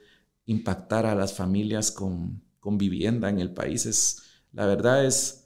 [0.46, 3.86] impactar a las familias con, con vivienda en el país.
[3.86, 5.41] Es, la verdad es,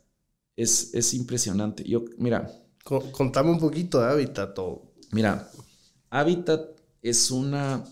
[0.55, 1.83] es, es impresionante.
[1.83, 2.51] Yo, mira.
[2.83, 4.57] Contame un poquito de Hábitat.
[5.11, 5.49] Mira,
[6.09, 6.61] Hábitat
[7.01, 7.83] es una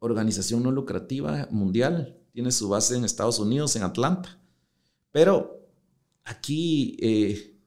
[0.00, 2.18] organización no lucrativa mundial.
[2.32, 4.38] Tiene su base en Estados Unidos, en Atlanta.
[5.10, 5.66] Pero
[6.24, 7.58] aquí, eh,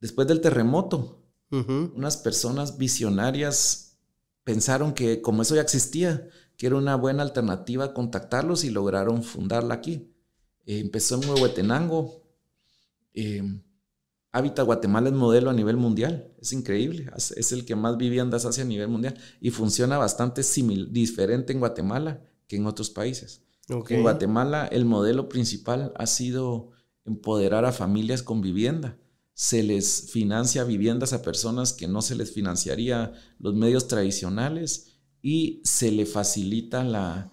[0.00, 1.18] después del terremoto,
[1.50, 3.98] unas personas visionarias
[4.42, 9.74] pensaron que como eso ya existía, que era una buena alternativa contactarlos y lograron fundarla
[9.74, 10.14] aquí.
[10.64, 12.21] Eh, empezó en Huehuetenango.
[13.14, 13.42] Eh,
[14.32, 16.32] Hábitat Guatemala es modelo a nivel mundial.
[16.40, 17.10] Es increíble.
[17.16, 20.42] Es el que más viviendas hace a nivel mundial y funciona bastante
[20.90, 23.42] diferente en Guatemala que en otros países.
[23.68, 26.70] En Guatemala el modelo principal ha sido
[27.04, 28.98] empoderar a familias con vivienda.
[29.34, 35.60] Se les financia viviendas a personas que no se les financiaría los medios tradicionales y
[35.64, 37.30] se le facilita la,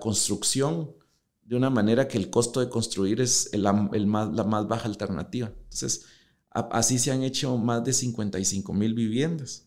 [0.00, 0.94] construcción
[1.42, 5.48] de una manera que el costo de construir es la más baja alternativa.
[5.48, 6.06] Entonces,
[6.52, 9.66] Así se han hecho más de 55 mil viviendas.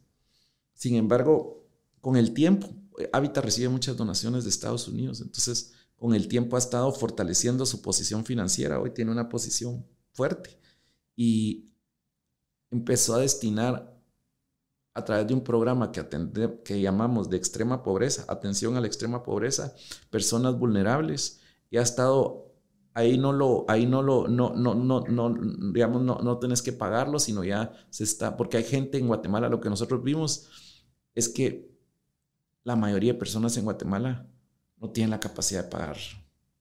[0.75, 1.67] Sin embargo,
[1.99, 2.69] con el tiempo,
[3.11, 7.81] Habitat recibe muchas donaciones de Estados Unidos, entonces con el tiempo ha estado fortaleciendo su
[7.81, 10.59] posición financiera, hoy tiene una posición fuerte
[11.15, 11.71] y
[12.69, 13.97] empezó a destinar
[14.93, 16.07] a través de un programa que,
[16.63, 19.73] que llamamos de extrema pobreza, atención a la extrema pobreza,
[20.09, 21.39] personas vulnerables,
[21.75, 22.53] y ha estado
[22.93, 25.35] ahí no lo, ahí no lo, no, no, no, no,
[25.73, 29.49] digamos, no, no tenés que pagarlo, sino ya se está, porque hay gente en Guatemala,
[29.49, 30.47] lo que nosotros vimos
[31.13, 31.69] es que
[32.63, 34.25] la mayoría de personas en Guatemala
[34.77, 35.97] no tienen la capacidad de pagar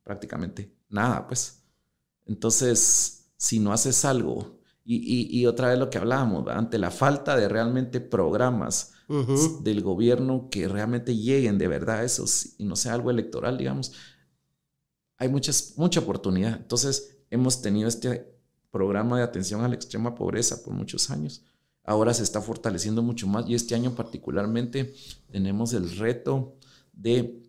[0.03, 1.63] prácticamente nada, pues.
[2.27, 7.37] Entonces, si no haces algo, y, y, otra vez lo que hablábamos, ante la falta
[7.37, 8.95] de realmente programas
[9.63, 13.93] del gobierno que realmente lleguen de verdad a esos, y no sea algo electoral, digamos,
[15.17, 16.57] hay muchas, mucha oportunidad.
[16.57, 18.35] Entonces, hemos tenido este
[18.71, 21.43] programa de atención a la extrema pobreza por muchos años.
[21.85, 24.95] Ahora se está fortaleciendo mucho más y este año particularmente
[25.31, 26.57] tenemos el reto
[26.93, 27.43] de,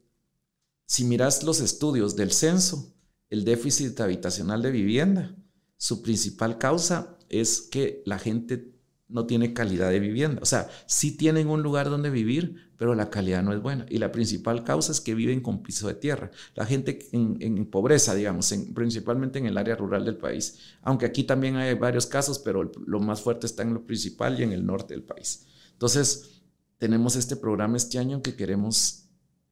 [0.85, 2.93] si miras los estudios del censo,
[3.29, 5.35] el déficit habitacional de vivienda,
[5.77, 8.74] su principal causa es que la gente
[9.07, 10.41] no tiene calidad de vivienda.
[10.41, 13.85] O sea, sí tienen un lugar donde vivir, pero la calidad no es buena.
[13.89, 16.31] Y la principal causa es que viven con piso de tierra.
[16.55, 20.59] La gente en, pobreza, digamos, principalmente en el área rural del país.
[20.81, 24.43] Aunque aquí también hay varios casos, pero lo más fuerte está en lo principal y
[24.43, 25.45] en el norte del país.
[25.73, 26.41] Entonces,
[26.77, 29.09] tenemos este programa este año que queremos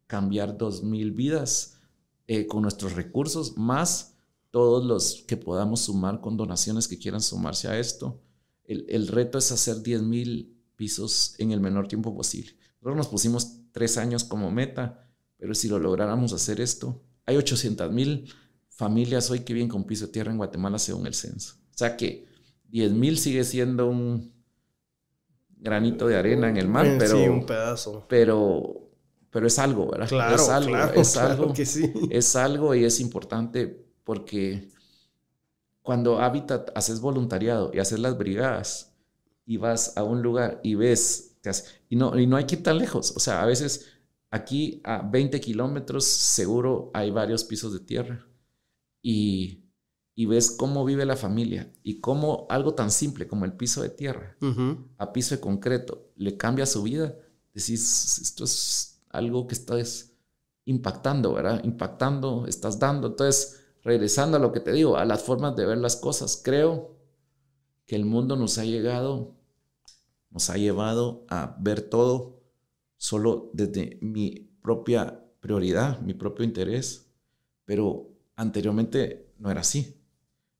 [0.07, 1.79] cambiar 2.000 vidas
[2.27, 4.15] eh, con nuestros recursos, más
[4.51, 8.22] todos los que podamos sumar con donaciones que quieran sumarse a esto
[8.65, 12.51] el, reto es hacer 10.000 pisos en el menor tiempo posible.
[12.81, 18.31] Nosotros nos pusimos tres años como meta, pero si lo lográramos hacer esto, hay 800.000
[18.69, 21.55] familias hoy que viven con piso de tierra en Guatemala según el censo.
[21.73, 22.25] O sea que
[22.71, 24.33] 10.000 sigue siendo un
[25.57, 27.17] granito de arena en el mar, pero...
[27.17, 28.05] Sí, un pedazo.
[28.09, 28.91] Pero,
[29.29, 30.09] pero es algo, ¿verdad?
[30.09, 31.91] Claro, es algo, claro, es algo, que sí.
[32.09, 33.67] Es algo y es importante
[34.03, 34.69] porque
[35.83, 38.95] cuando Habitat haces voluntariado y haces las brigadas
[39.45, 41.37] y vas a un lugar y ves,
[41.89, 43.91] y, no, y no hay que ir tan lejos, o sea, a veces
[44.31, 48.25] aquí a 20 kilómetros seguro hay varios pisos de tierra.
[49.05, 49.65] Y,
[50.15, 53.89] y, ves cómo vive la familia y cómo algo tan simple como el piso de
[53.89, 54.37] tierra
[54.97, 57.13] a piso de concreto le cambia su vida,
[57.53, 60.13] decís, esto es algo que estás
[60.63, 61.61] impactando, ¿verdad?
[61.65, 65.77] Impactando, estás dando, entonces regresando a lo que te digo, a las formas de ver
[65.77, 66.97] las cosas, creo
[67.85, 69.35] que el mundo nos ha llegado,
[70.29, 72.41] nos ha llevado a ver todo
[72.97, 77.11] solo desde mi propia prioridad, mi propio interés,
[77.65, 79.99] pero anteriormente no era así.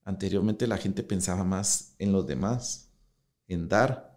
[0.03, 2.91] Anteriormente la gente pensaba más en los demás,
[3.47, 4.13] en dar,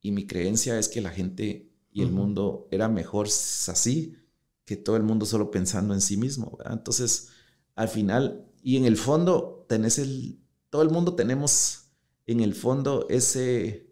[0.00, 4.16] y mi creencia es que la gente y el mundo era mejor así
[4.64, 6.58] que todo el mundo solo pensando en sí mismo.
[6.64, 7.31] Entonces,
[7.74, 11.90] al final, y en el fondo, tenés el, todo el mundo tenemos
[12.26, 13.90] en el fondo ese,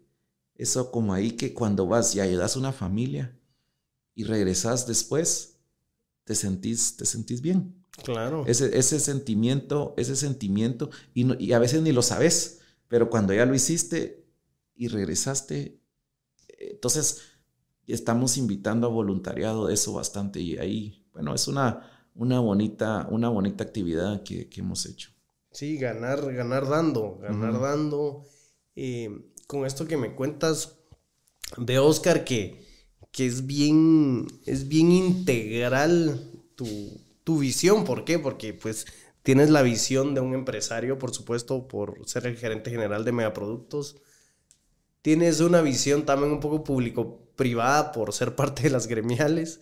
[0.55, 3.37] eso como ahí que cuando vas y ayudas a una familia
[4.15, 5.59] y regresas después,
[6.23, 7.75] te sentís, te sentís bien.
[8.03, 8.45] Claro.
[8.47, 13.45] Ese, ese sentimiento, ese sentimiento, y, y a veces ni lo sabes, pero cuando ya
[13.45, 14.21] lo hiciste,
[14.81, 15.79] y regresaste.
[16.57, 17.21] Entonces,
[17.85, 23.29] estamos invitando a voluntariado de eso bastante y ahí, bueno, es una, una, bonita, una
[23.29, 25.11] bonita actividad que, hemos hecho.
[25.51, 28.23] Sí, ganar, ganar dando, ganar dando.
[28.75, 30.77] Eh, con esto que me cuentas
[31.57, 32.65] de Oscar, que,
[33.11, 37.83] que es, bien, es bien integral tu, tu visión.
[37.83, 38.19] ¿Por qué?
[38.19, 38.85] Porque pues
[39.23, 43.97] tienes la visión de un empresario, por supuesto, por ser el gerente general de megaproductos.
[45.01, 49.61] Tienes una visión también un poco público-privada por ser parte de las gremiales.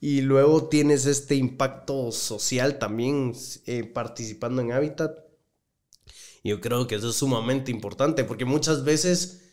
[0.00, 3.32] Y luego tienes este impacto social también
[3.66, 5.18] eh, participando en Habitat.
[6.42, 9.44] Yo creo que eso es sumamente importante porque muchas veces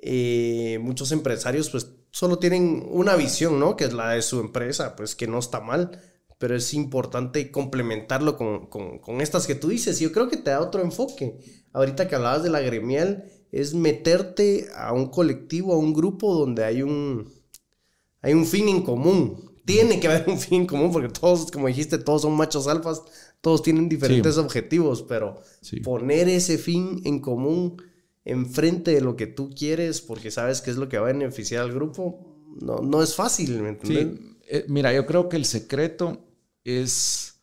[0.00, 3.76] eh, muchos empresarios pues solo tienen una visión, ¿no?
[3.76, 6.00] Que es la de su empresa, pues que no está mal,
[6.38, 9.98] pero es importante complementarlo con, con, estas que tú dices.
[10.00, 11.38] Yo creo que te da otro enfoque.
[11.72, 16.64] Ahorita que hablabas de la gremial, es meterte a un colectivo, a un grupo donde
[16.64, 17.32] hay un,
[18.20, 19.45] hay un fin en común.
[19.66, 23.02] Tiene que haber un fin común porque todos, como dijiste, todos son machos alfas,
[23.42, 25.42] todos tienen diferentes objetivos, pero
[25.84, 27.82] poner ese fin en común
[28.24, 31.62] enfrente de lo que tú quieres porque sabes que es lo que va a beneficiar
[31.62, 34.20] al grupo, no, no es fácil, ¿me entiendes?
[34.48, 36.24] Eh, mira, yo creo que el secreto
[36.64, 37.40] es,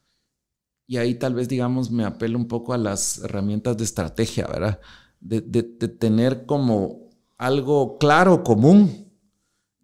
[0.88, 4.80] y ahí tal vez digamos me apelo un poco a las herramientas de estrategia, ¿verdad?
[5.20, 9.03] De, de, tener como algo claro, común,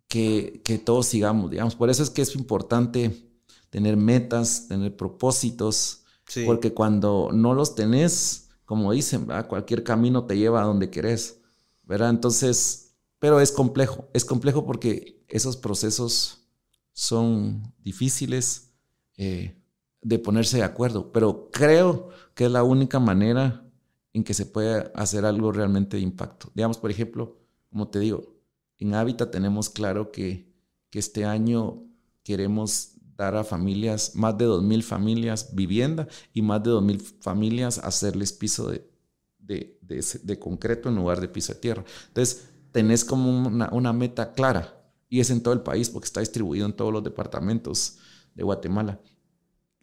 [0.10, 1.76] que, que todos sigamos, digamos.
[1.76, 3.30] Por eso es que es importante
[3.69, 6.04] tener metas, tener propósitos,
[6.45, 11.39] porque cuando no los tenés, como dicen, cualquier camino te lleva a donde querés,
[11.84, 12.10] ¿verdad?
[12.10, 16.48] Entonces, pero es complejo, es complejo porque esos procesos
[16.93, 18.74] son difíciles
[19.17, 19.60] eh,
[20.02, 23.65] de ponerse de acuerdo, pero creo que es la única manera
[24.13, 26.52] en que se puede hacer algo realmente de impacto.
[26.54, 27.38] Digamos, por ejemplo,
[27.69, 28.38] como te digo,
[28.79, 30.47] en Hábitat tenemos claro que,
[30.91, 31.83] este año
[32.23, 38.33] queremos dar a familias, más de 2.000 familias vivienda y más de 2.000 familias hacerles
[38.33, 41.85] piso de, concreto en lugar de piso de tierra.
[42.07, 46.21] Entonces, tenés como una, una, meta clara y es en todo el país porque está
[46.21, 47.97] distribuido en todos los departamentos
[48.33, 48.99] de Guatemala.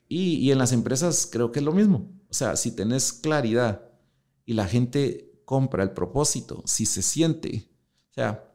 [0.09, 2.11] Y, y en las empresas creo que es lo mismo.
[2.29, 3.89] O sea, si tenés claridad
[4.45, 7.71] y la gente compra el propósito, si se siente,
[8.11, 8.47] o sea,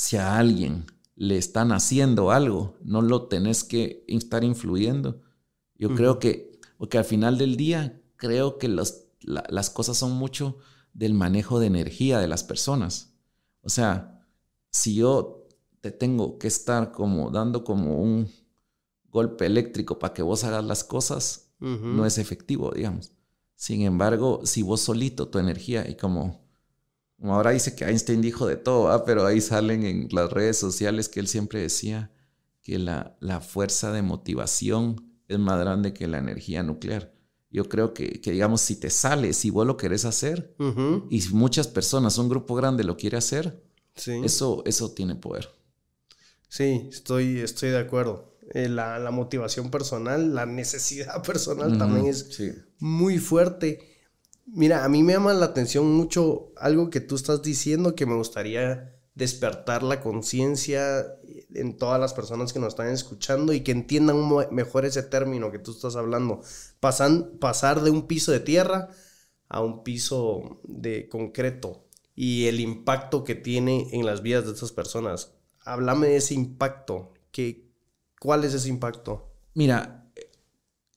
[0.00, 5.20] si a alguien le están haciendo algo, no lo tenés que estar influyendo.
[5.74, 10.56] Yo creo que, porque al final del día, creo que las cosas son mucho
[10.94, 13.12] del manejo de energía de las personas.
[13.60, 14.26] O sea,
[14.70, 15.46] si yo
[15.82, 18.26] te tengo que estar como dando como un
[19.10, 23.12] golpe eléctrico para que vos hagas las cosas, no es efectivo, digamos.
[23.54, 26.40] Sin embargo, si vos solito tu energía y como
[27.20, 31.08] como ahora dice que Einstein dijo de todo, pero ahí salen en las redes sociales
[31.08, 32.10] que él siempre decía
[32.62, 37.12] que la, la fuerza de motivación es más grande que la energía nuclear.
[37.50, 40.54] Yo creo que, que digamos, si te sale, si vos lo querés hacer,
[41.10, 43.62] y muchas personas, un grupo grande lo quiere hacer,
[44.06, 45.50] eso, eso tiene poder.
[46.48, 48.38] Sí, estoy, estoy de acuerdo.
[48.54, 52.40] Eh, la, la, motivación personal, la necesidad personal también es
[52.78, 53.89] muy fuerte.
[54.52, 58.16] Mira, a mí me llama la atención mucho algo que tú estás diciendo que me
[58.16, 61.06] gustaría despertar la conciencia
[61.54, 64.16] en todas las personas que nos están escuchando y que entiendan
[64.50, 66.40] mejor ese término que tú estás hablando.
[66.80, 68.88] Pasan, pasar de un piso de tierra
[69.48, 71.84] a un piso de concreto
[72.16, 75.32] y el impacto que tiene en las vidas de estas personas.
[75.64, 77.12] Háblame de ese impacto.
[77.30, 77.70] ¿Qué,
[78.18, 79.32] ¿Cuál es ese impacto?
[79.54, 79.99] Mira,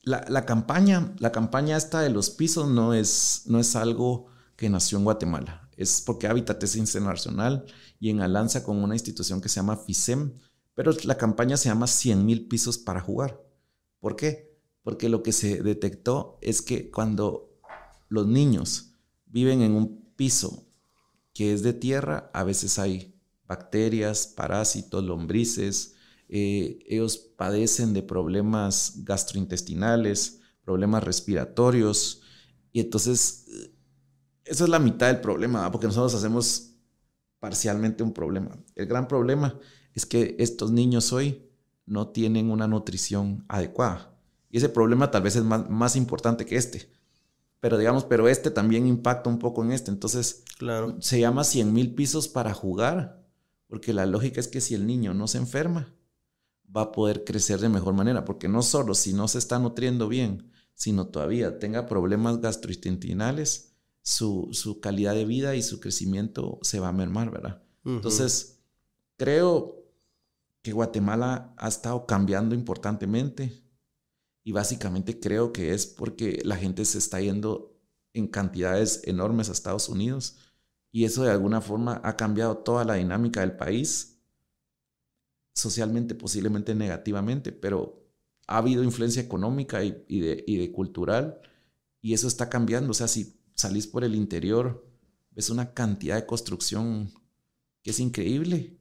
[0.04, 4.98] la, campaña, la campaña esta de los pisos no es, no es algo que nació
[4.98, 5.70] en Guatemala.
[5.78, 7.66] Es porque Habitat es internacional
[8.00, 10.34] y en alianza con una institución que se llama FISEM,
[10.76, 13.42] pero la campaña se llama 100 mil pisos para jugar.
[14.00, 14.54] ¿Por qué?
[14.84, 17.58] Porque lo que se detectó es que cuando
[18.10, 20.68] los niños viven en un piso
[21.34, 23.16] que es de tierra, a veces hay
[23.48, 25.96] bacterias, parásitos, lombrices,
[26.30, 32.22] eh, ellos padecen de problemas gastrointestinales, problemas respiratorios,
[32.72, 33.44] y entonces
[34.46, 36.76] esa es la mitad del problema, porque nosotros hacemos
[37.40, 38.58] parcialmente un problema.
[38.76, 39.58] El gran problema
[39.94, 41.50] es que estos niños hoy
[41.86, 44.16] no tienen una nutrición adecuada.
[44.50, 46.90] Y ese problema tal vez es más, más importante que este.
[47.60, 49.92] Pero digamos, pero este también impacta un poco en este.
[49.92, 50.98] Entonces, claro.
[51.00, 53.26] se llama 100 mil pisos para jugar,
[53.68, 55.94] porque la lógica es que si el niño no se enferma,
[56.76, 60.08] va a poder crecer de mejor manera, porque no solo si no se está nutriendo
[60.08, 66.80] bien, sino todavía tenga problemas gastrointestinales, su, su, calidad de vida y su crecimiento se
[66.80, 67.64] va a mermar, ¿verdad?
[67.86, 68.60] Entonces,
[69.18, 69.84] creo
[70.62, 73.64] que Guatemala ha estado cambiando importantemente
[74.44, 77.78] y básicamente creo que es porque la gente se está yendo
[78.14, 80.38] en cantidades enormes a Estados Unidos
[80.92, 84.13] y eso de alguna forma ha cambiado toda la dinámica del país,
[85.54, 88.04] socialmente posiblemente negativamente, pero
[88.48, 91.40] ha habido influencia económica y, de, y de cultural
[92.02, 92.92] y eso está cambiando.
[92.92, 94.86] O sea, si salís por el interior,
[95.32, 97.12] ves una cantidad de construcción
[97.82, 98.78] que es increíble.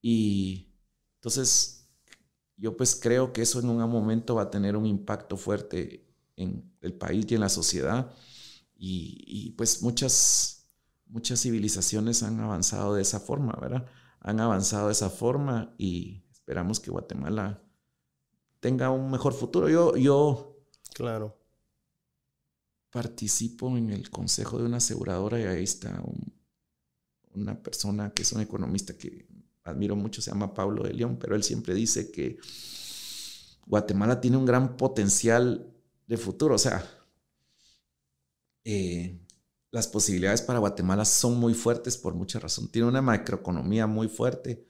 [0.00, 0.72] Y
[1.16, 1.88] entonces
[2.56, 6.72] yo pues creo que eso en un momento va a tener un impacto fuerte en
[6.80, 8.14] el país y en la sociedad.
[8.80, 10.68] Y, pues muchas,
[11.06, 13.86] muchas civilizaciones han avanzado de esa forma, ¿verdad?
[14.28, 17.62] Han avanzado de esa forma y esperamos que Guatemala
[18.60, 19.70] tenga un mejor futuro.
[19.70, 21.40] Yo, yo, claro.
[22.90, 26.02] Participo en el consejo de una aseguradora y ahí está
[27.32, 29.26] una persona que es un economista que
[29.64, 32.38] admiro mucho, se llama Pablo de León, pero él siempre dice que
[33.66, 35.72] Guatemala tiene un gran potencial
[36.06, 36.56] de futuro.
[36.56, 36.86] O sea,
[38.62, 39.26] eh,
[39.70, 42.68] las posibilidades para Guatemala son muy fuertes por mucha razón.
[42.68, 44.66] Tiene una macroeconomía muy fuerte,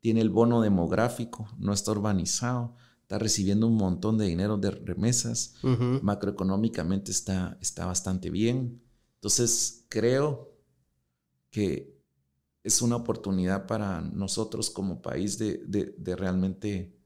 [0.00, 5.54] tiene el bono demográfico, no está urbanizado, está recibiendo un montón de dinero de remesas,
[6.02, 8.82] macroeconómicamente está, está bastante bien.
[9.16, 10.56] Entonces, creo
[11.50, 12.00] que
[12.62, 16.96] es una oportunidad para nosotros como país de, realmente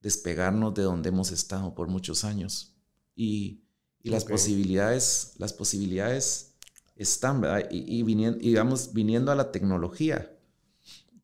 [0.00, 2.74] despegarnos de donde hemos estado por muchos años.
[3.14, 3.58] Y,
[4.04, 6.51] las posibilidades, las posibilidades
[6.96, 7.68] están, ¿verdad?
[7.70, 10.36] Y, viniendo, digamos, viniendo a la tecnología,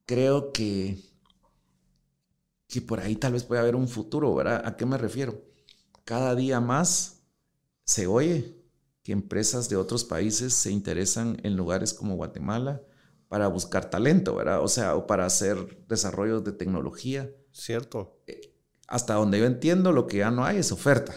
[0.06, 0.98] creo que
[2.68, 4.62] que por ahí tal vez pueda haber un futuro, ¿verdad?
[4.64, 5.42] ¿A qué me refiero?
[6.04, 7.22] Cada día más
[7.84, 8.56] se oye
[9.02, 12.82] que empresas de otros países se interesan en lugares como Guatemala
[13.28, 14.62] para buscar talento, ¿verdad?
[14.62, 17.30] O sea, o para hacer desarrollos de tecnología.
[17.52, 18.20] Cierto.
[18.26, 18.54] Eh,
[18.86, 21.14] hasta donde yo entiendo, lo que ya no hay es oferta.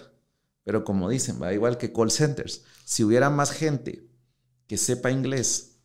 [0.64, 1.54] Pero como dicen, ¿va?
[1.54, 4.11] igual que call centers, si hubiera más gente
[4.72, 5.82] que sepa inglés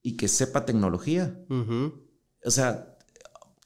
[0.00, 2.96] y que sepa tecnología, o sea,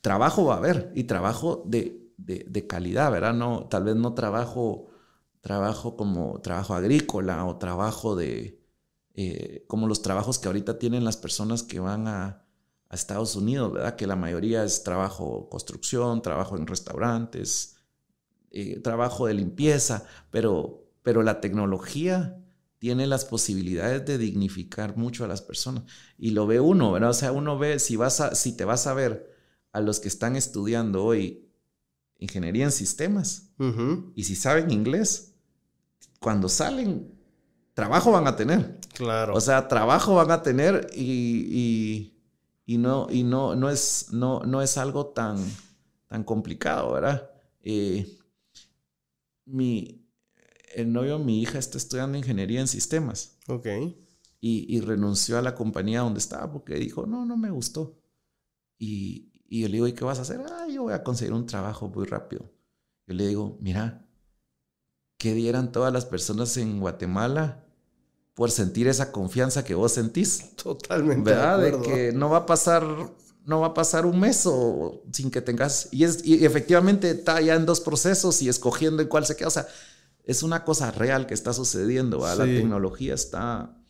[0.01, 3.33] trabajo va a haber y trabajo de, de, calidad, ¿verdad?
[3.33, 4.89] No, tal vez no trabajo,
[5.41, 8.61] trabajo como trabajo agrícola o trabajo de,
[9.15, 12.45] eh, como los trabajos que ahorita tienen las personas que van a,
[12.89, 13.95] a, Estados Unidos, ¿verdad?
[13.95, 17.77] Que la mayoría es trabajo construcción, trabajo en restaurantes,
[18.51, 20.03] eh, trabajo de limpieza,
[20.33, 22.43] pero, pero la tecnología
[22.79, 25.85] tiene las posibilidades de dignificar mucho a las personas.
[26.19, 27.11] Y lo ve uno, ¿verdad?
[27.11, 29.35] O sea, uno ve, si, vas a, si te vas a ver
[29.73, 31.49] a los que están estudiando hoy
[32.19, 33.51] ingeniería en sistemas
[34.15, 35.35] y si saben inglés,
[36.21, 37.15] cuando salen,
[37.75, 38.81] trabajo van a tener.
[38.95, 39.35] Claro.
[39.35, 42.15] O sea, trabajo van a tener y,
[42.65, 45.37] y, no, y no, no, es, no, no es algo tan,
[46.09, 47.31] tan complicado, ¿verdad?
[47.63, 48.19] Eh,
[49.45, 50.06] mi,
[50.75, 53.39] el novio de mi hija está estudiando ingeniería en sistemas.
[53.49, 53.67] Ok.
[54.41, 57.99] Y, y renunció a la compañía donde estaba porque dijo, no, no me gustó.
[58.79, 60.41] Y, y yo le digo, ¿y qué vas a hacer?
[60.41, 62.51] Ah, yo voy a conseguir un trabajo muy rápido.
[63.07, 64.07] Yo le digo, mira,
[65.19, 67.65] ¿qué dieran todas las personas en Guatemala
[68.35, 70.57] por sentir esa confianza que vos sentís?
[70.57, 71.31] Totalmente.
[71.31, 71.61] ¿Verdad?
[71.61, 72.85] De, que no va a pasar,
[73.45, 75.89] no va a pasar un mes o sin que tengas.
[75.93, 79.49] Y, es, y efectivamente está ya en dos procesos y escogiendo en cuál se queda.
[79.49, 79.67] O sea,
[80.27, 82.19] es una cosa real que está sucediendo.
[82.19, 83.81] La tecnología está,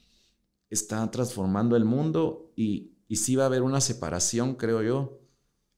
[0.70, 5.20] está transformando el mundo y, y sí va a haber una separación, creo yo,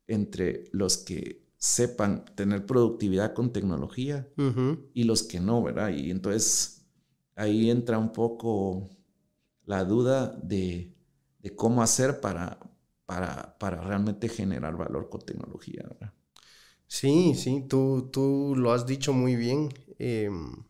[0.07, 4.29] entre los que sepan tener productividad con tecnología
[4.95, 5.91] y los que no, ¿verdad?
[5.91, 6.87] Y entonces
[7.35, 8.91] ahí entra un poco
[9.65, 10.95] la duda de,
[11.57, 12.59] cómo hacer para,
[13.07, 16.13] para, para, realmente generar valor con tecnología, ¿verdad?
[16.87, 19.69] Sí, sí, tú, tú lo has dicho muy bien.
[19.99, 20.65] Em,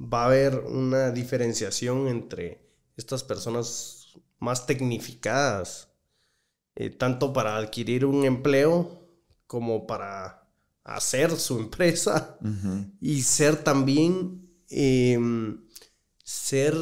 [0.00, 5.88] va a haber una diferenciación entre estas personas más tecnificadas
[6.80, 9.02] eh, tanto para adquirir un empleo
[9.48, 10.48] como para
[10.84, 12.38] hacer su empresa
[13.00, 15.66] y ser también em,
[16.22, 16.74] ser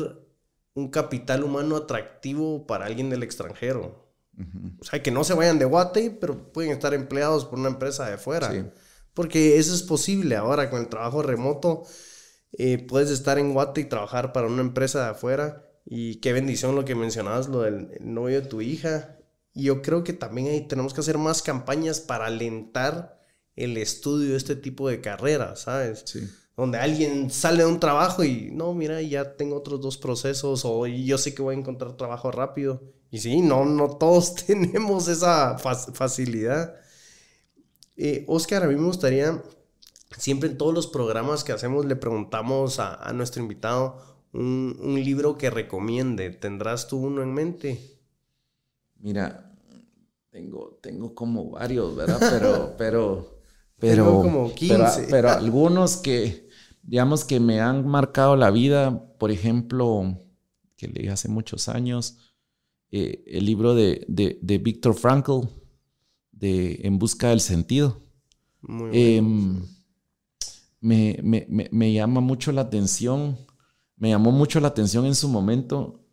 [0.75, 4.05] un capital humano atractivo para alguien del extranjero.
[4.79, 8.11] O sea, que no se vayan de Guate, pero pueden estar empleados por una empresa
[8.11, 8.53] de fuera.
[9.17, 11.85] Porque eso es posible ahora con el trabajo remoto.
[12.53, 15.64] Eh, puedes estar en Guate y trabajar para una empresa de afuera.
[15.87, 19.17] Y qué bendición lo que mencionabas, lo del novio de tu hija.
[19.55, 23.19] Y yo creo que también ahí tenemos que hacer más campañas para alentar
[23.57, 26.03] el estudio de este tipo de carreras, ¿sabes?
[26.07, 26.21] Sí.
[26.57, 30.87] donde alguien sale de un trabajo y no, mira, ya tengo otros dos procesos o
[30.87, 32.83] yo sé que voy a encontrar trabajo rápido.
[33.11, 36.77] Y sí, no, no todos tenemos esa facilidad.
[37.97, 39.42] Eh, Oscar, a mí me gustaría,
[40.16, 44.01] siempre en todos los programas que hacemos le preguntamos a, nuestro invitado
[44.32, 46.30] un, un, libro que recomiende.
[46.30, 47.99] ¿Tendrás tú uno en mente?
[48.99, 49.47] Mira,
[50.30, 52.18] tengo, tengo como varios, ¿verdad?
[52.30, 53.40] Pero, pero,
[53.78, 55.09] pero, como 15.
[55.11, 56.49] pero algunos que,
[56.82, 60.18] digamos que me han marcado la vida, por ejemplo,
[60.76, 62.18] que leí hace muchos años,
[62.90, 65.47] eh, el libro de, de, de Viktor Frankl,
[66.37, 68.01] de En Busca del Sentido.
[68.93, 69.62] Em,
[70.80, 73.39] me, me, me, me, llama mucho la atención,
[73.97, 76.05] me llamó mucho la atención en su momento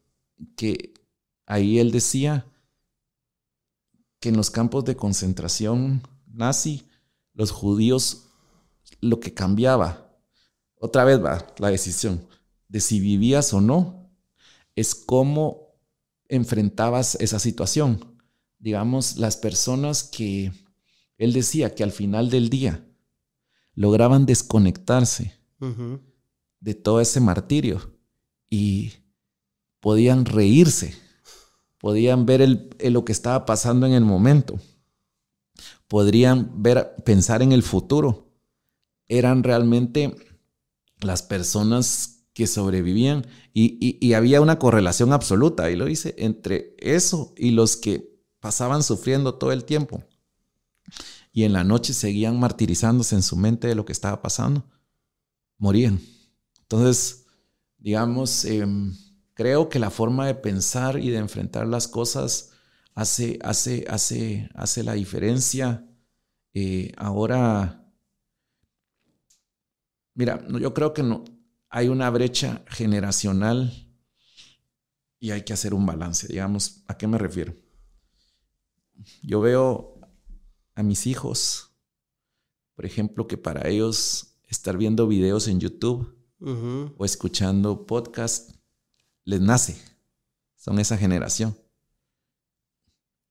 [0.55, 0.93] que
[1.45, 2.45] ahí él decía
[4.19, 6.88] que en los campos de concentración nazi,
[7.34, 8.30] los judíos
[9.01, 10.03] lo que cambiaba
[10.76, 12.28] otra vez va la decisión
[12.67, 14.09] de si vivías o no,
[14.76, 15.78] es cómo
[16.28, 18.12] enfrentabas esa situación.
[18.64, 20.53] Digamos, las personas que
[21.18, 22.88] él decía que al final del día
[23.76, 25.34] lograban desconectarse
[26.61, 27.93] de todo ese martirio
[28.49, 28.93] y
[29.82, 30.95] podían reírse,
[31.78, 34.57] podían ver lo que estaba pasando en el momento,
[35.89, 38.32] podrían ver, pensar en el futuro.
[39.09, 40.16] Eran realmente
[41.01, 47.51] las personas que sobrevivían y, había una correlación absoluta, y lo hice, entre eso y
[47.51, 48.12] los que
[48.44, 50.04] pasaban sufriendo todo el tiempo
[51.32, 54.70] y en la noche seguían martirizándose en su mente de lo que estaba pasando,
[55.58, 56.02] morían.
[56.60, 57.26] Entonces,
[57.78, 58.94] digamos, em,
[59.34, 62.52] creo que la forma de pensar y de enfrentar las cosas
[62.96, 65.88] hace, hace, hace, hace la diferencia.
[66.54, 67.80] Eh, ahora
[70.16, 71.24] Mira, yo creo que no,
[71.70, 73.72] hay una brecha generacional
[75.18, 76.84] y hay que hacer un balance, digamos.
[76.88, 77.62] ¿A qué me refiero?
[79.22, 80.00] Yo veo
[80.76, 81.72] a mis hijos,
[82.76, 86.16] por ejemplo, que para ellos estar viendo videos en YouTube
[86.98, 88.56] o escuchando podcast
[89.24, 89.82] les nace.
[90.56, 91.56] Son esa generación.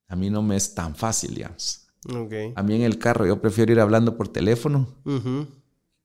[0.08, 1.86] A mí no me es tan fácil, digamos.
[2.56, 4.86] A mí en el carro yo prefiero ir hablando por teléfono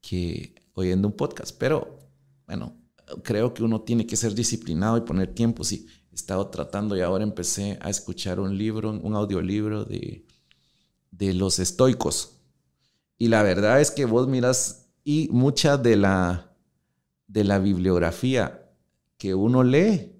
[0.01, 1.57] que oyendo un podcast.
[1.57, 1.99] Pero
[2.45, 2.77] bueno,
[3.23, 5.63] creo que uno tiene que ser disciplinado y poner tiempo.
[5.63, 10.25] Sí, he estado tratando y ahora empecé a escuchar un libro, un audiolibro de,
[11.11, 12.39] de los estoicos.
[13.17, 16.51] Y la verdad es que vos miras y mucha de la,
[17.27, 18.69] de la bibliografía
[19.17, 20.11] que uno lee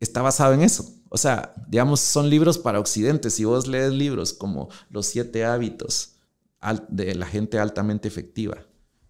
[0.00, 0.94] está basado en eso.
[1.10, 3.30] O sea, digamos, son libros para Occidente.
[3.30, 6.16] Si vos lees libros como Los siete hábitos
[6.88, 8.58] de la gente altamente efectiva,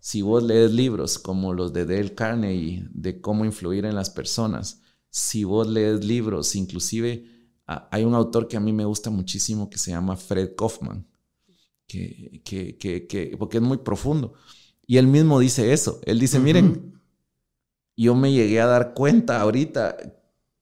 [0.01, 4.81] si vos lees libros como los de Dale Carnegie, de cómo influir en las personas,
[5.19, 7.25] si vos lees libros, inclusive
[7.67, 11.07] hay un autor que a mí me gusta muchísimo que se llama Fred Kaufman,
[11.87, 14.35] que, que, que, porque es muy profundo.
[14.87, 16.01] Y él mismo dice eso.
[16.05, 16.99] Él dice, miren,
[17.97, 19.97] yo me llegué a dar cuenta ahorita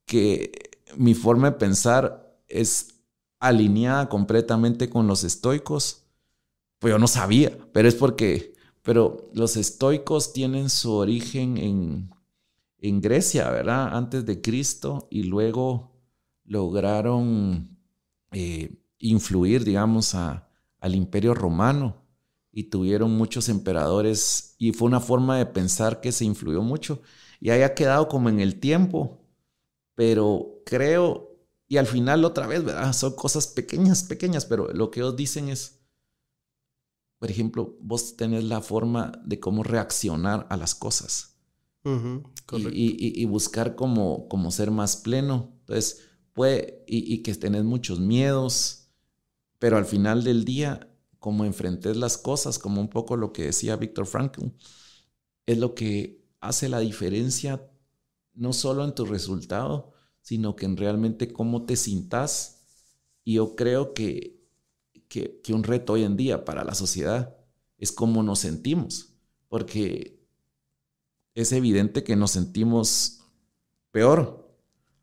[0.05, 0.51] que
[0.97, 2.95] mi forma de pensar es
[3.39, 6.07] alineada completamente con los estoicos.
[6.81, 12.11] Pues yo no sabía, pero es porque pero los estoicos tienen su origen en,
[12.81, 13.97] Grecia, ¿verdad?
[13.97, 15.93] Antes de Cristo y luego
[16.45, 17.79] lograron
[18.33, 22.07] eh, influir, digamos, al imperio romano
[22.53, 27.03] y tuvieron muchos emperadores y fue una forma de pensar que se influyó mucho
[27.41, 29.21] y haya quedado como en el tiempo,
[29.95, 31.37] pero creo,
[31.69, 32.93] y al final otra vez, ¿verdad?
[32.93, 35.81] Son cosas pequeñas, pequeñas, pero lo que ellos dicen es,
[37.19, 41.36] por ejemplo, vos tenés la forma de cómo reaccionar a las cosas.
[42.73, 45.55] Y, buscar cómo, ser más pleno.
[45.61, 48.89] Entonces, puede, y, que tenés muchos miedos,
[49.59, 53.77] pero al final del día, como enfrentes las cosas, como un poco lo que decía
[53.77, 54.47] Víctor Frankl,
[55.47, 57.71] es lo que hace la diferencia
[58.35, 62.65] no solo en tu resultado, sino que en realmente cómo te sintas.
[63.25, 64.37] Y yo creo que
[65.09, 67.37] que, un reto hoy en día para la sociedad
[67.79, 69.15] es cómo nos sentimos,
[69.49, 70.16] porque
[71.37, 73.21] es evidente que nos sentimos
[73.93, 74.51] peor,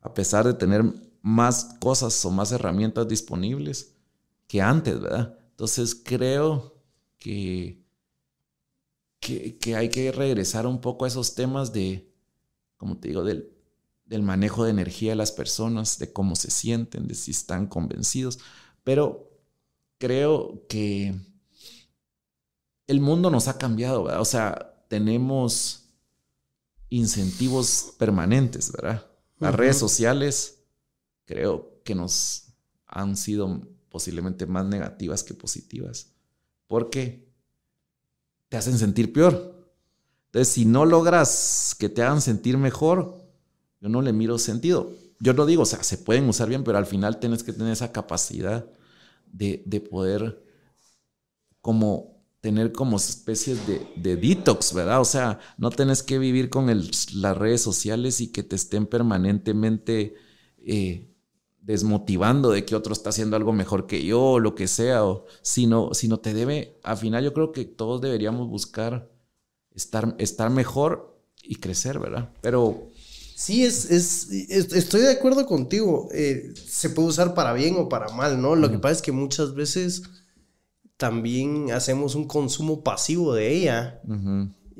[0.00, 0.84] a pesar de tener
[1.22, 3.94] más cosas o más herramientas disponibles
[4.48, 5.38] que antes, ¿verdad?
[5.50, 6.76] Entonces creo
[7.18, 7.80] que,
[9.20, 12.12] que, hay que regresar un poco a esos temas de,
[12.76, 13.52] como te digo, del,
[14.04, 18.40] del manejo de energía de las personas, de cómo se sienten, de si están convencidos,
[18.82, 19.30] pero
[19.98, 21.14] creo que
[22.88, 24.20] el mundo nos ha cambiado, ¿verdad?
[24.20, 25.83] O sea, tenemos
[26.96, 29.04] incentivos permanentes, ¿verdad?
[29.40, 30.60] Las redes sociales
[31.24, 32.54] creo que nos
[32.86, 36.12] han sido posiblemente más negativas que positivas,
[36.68, 37.28] porque
[38.48, 39.68] te hacen sentir peor.
[40.26, 43.28] Entonces, si no logras que te hagan sentir mejor,
[43.80, 44.92] yo no le miro sentido.
[45.18, 47.72] Yo lo digo, o sea, se pueden usar bien, pero al final tienes que tener
[47.72, 48.66] esa capacidad
[49.26, 50.44] de, de poder
[51.60, 52.13] como
[52.44, 55.00] tener como especies de, de, detox, ¿verdad?
[55.00, 58.84] O sea, no tenés que vivir con el, las redes sociales y que te estén
[58.84, 60.12] permanentemente
[60.58, 61.08] eh,
[61.62, 65.24] desmotivando de que otro está haciendo algo mejor que yo o lo que sea, o,
[65.40, 69.10] sino, sino te debe, al final yo creo que todos deberíamos buscar
[69.74, 72.30] estar, estar mejor y crecer, ¿verdad?
[72.42, 72.90] Pero...
[73.36, 76.08] Sí, es, es, estoy de acuerdo contigo.
[76.12, 78.54] Eh, se puede usar para bien o para mal, ¿no?
[78.54, 80.02] Lo que pasa es que muchas veces
[80.96, 84.00] también hacemos un consumo pasivo de ella.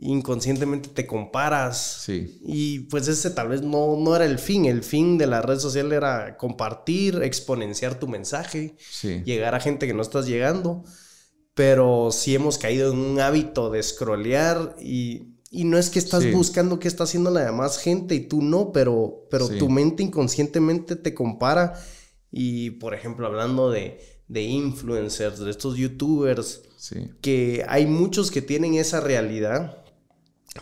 [0.01, 2.03] Inconscientemente te comparas.
[2.05, 2.41] Sí.
[2.45, 4.65] Y pues ese tal vez no, no era el fin.
[4.67, 8.77] El fin de la red social era compartir, exponenciar tu mensaje,
[9.25, 10.85] llegar a gente que no estás llegando.
[11.55, 16.81] Pero sí hemos caído en un hábito de scrollear y, no es que estás buscando
[16.81, 21.15] qué está haciendo la demás gente y tú no, pero, pero tu mente inconscientemente te
[21.15, 21.75] compara.
[22.33, 26.63] Y por ejemplo, hablando de, de influencers, de estos youtubers,
[27.21, 29.85] que hay muchos que tienen esa realidad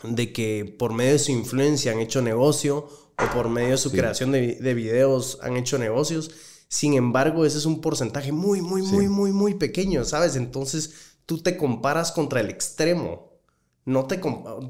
[0.02, 2.88] de que por medio de su influencia han hecho negocio
[3.18, 6.30] o por medio de su creación de, de, videos han hecho negocios.
[6.68, 10.36] Sin embargo, ese es un porcentaje muy, muy, muy, muy, muy pequeño, ¿sabes?
[10.36, 10.94] Entonces
[11.26, 13.32] tú te comparas contra el extremo.
[13.84, 14.20] No te,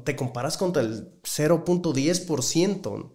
[0.03, 3.11] te comparas contra el 0.10%.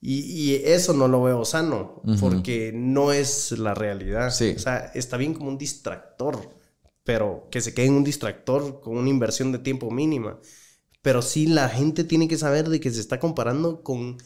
[0.00, 4.28] Y, eso no lo veo sano, porque no es la realidad.
[4.28, 6.50] O sea, está bien como un distractor,
[7.02, 10.38] pero que se quede en un distractor con una inversión de tiempo mínima.
[11.02, 14.18] Pero sí la gente tiene que saber de que se está comparando con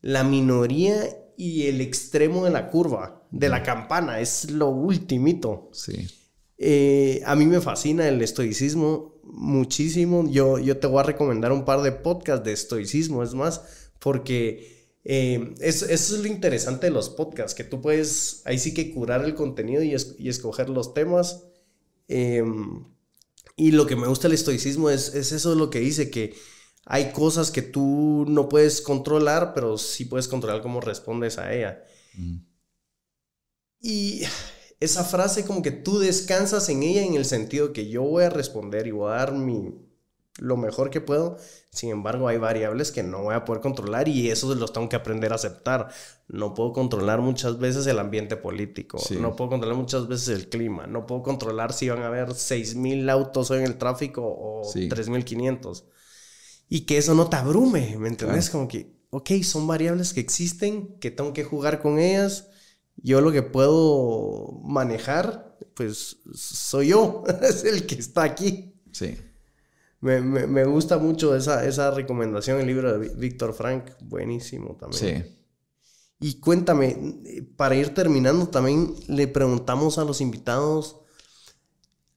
[0.00, 1.04] la minoría
[1.36, 5.70] y el extremo de la curva, de la campana, es lo ultimito.
[5.72, 6.06] Sí.
[6.58, 10.28] Eh, a mí me fascina el estoicismo muchísimo.
[10.28, 14.77] Yo, yo te voy a recomendar un par de podcasts de estoicismo, es más, porque
[15.10, 19.24] eh, eso, es lo interesante de los podcasts, que tú puedes ahí sí que curar
[19.24, 21.44] el contenido y, escoger los temas.
[22.08, 22.84] Em,
[23.56, 26.34] y lo que me gusta del estoicismo es, es eso lo que dice, que
[26.84, 31.82] hay cosas que tú no puedes controlar, pero sí puedes controlar cómo respondes a ella.
[32.14, 32.36] Mm.
[33.80, 34.22] Y
[34.78, 38.30] esa frase como que tú descansas en ella en el sentido que yo voy a
[38.30, 39.74] responder y voy a dar mi,
[40.38, 41.36] lo mejor que puedo.
[41.70, 44.96] Sin embargo, hay variables que no voy a poder controlar y eso los tengo que
[44.96, 45.88] aprender a aceptar.
[46.28, 50.86] No puedo controlar muchas veces el ambiente político, no puedo controlar muchas veces el clima,
[50.86, 55.84] no puedo controlar si van a haber 6.000 autos hoy en el tráfico o 3.500.
[56.68, 58.50] Y que eso no te abrume, ¿me entiendes?
[58.50, 62.48] Como que, ok, son variables que existen, que tengo que jugar con ellas.
[62.96, 68.74] Yo lo que puedo manejar, pues soy yo, es el que está aquí.
[68.92, 69.16] Sí.
[70.00, 75.26] Me, me, gusta mucho esa, esa recomendación, el libro de Víctor Frank, buenísimo también.
[75.26, 75.38] Sí.
[76.20, 81.00] Y cuéntame, para ir terminando, también le preguntamos a los invitados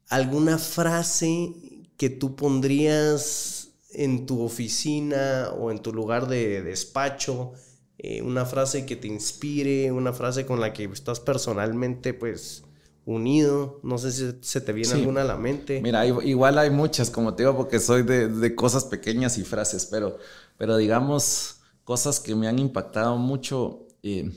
[0.10, 1.54] alguna frase
[1.98, 7.54] que tú pondrías en tu oficina o en tu lugar de despacho,
[7.98, 12.64] eh, una frase que te inspire, una frase con la que estás personalmente, pues,
[13.12, 13.80] unido.
[13.84, 15.82] No sé si se te viene alguna a la mente.
[15.82, 20.18] Mira, igual hay muchas, como te digo, porque soy de, cosas pequeñas y frases, pero,
[20.58, 23.88] pero digamos, cosas que me han impactado mucho.
[24.04, 24.32] Eh,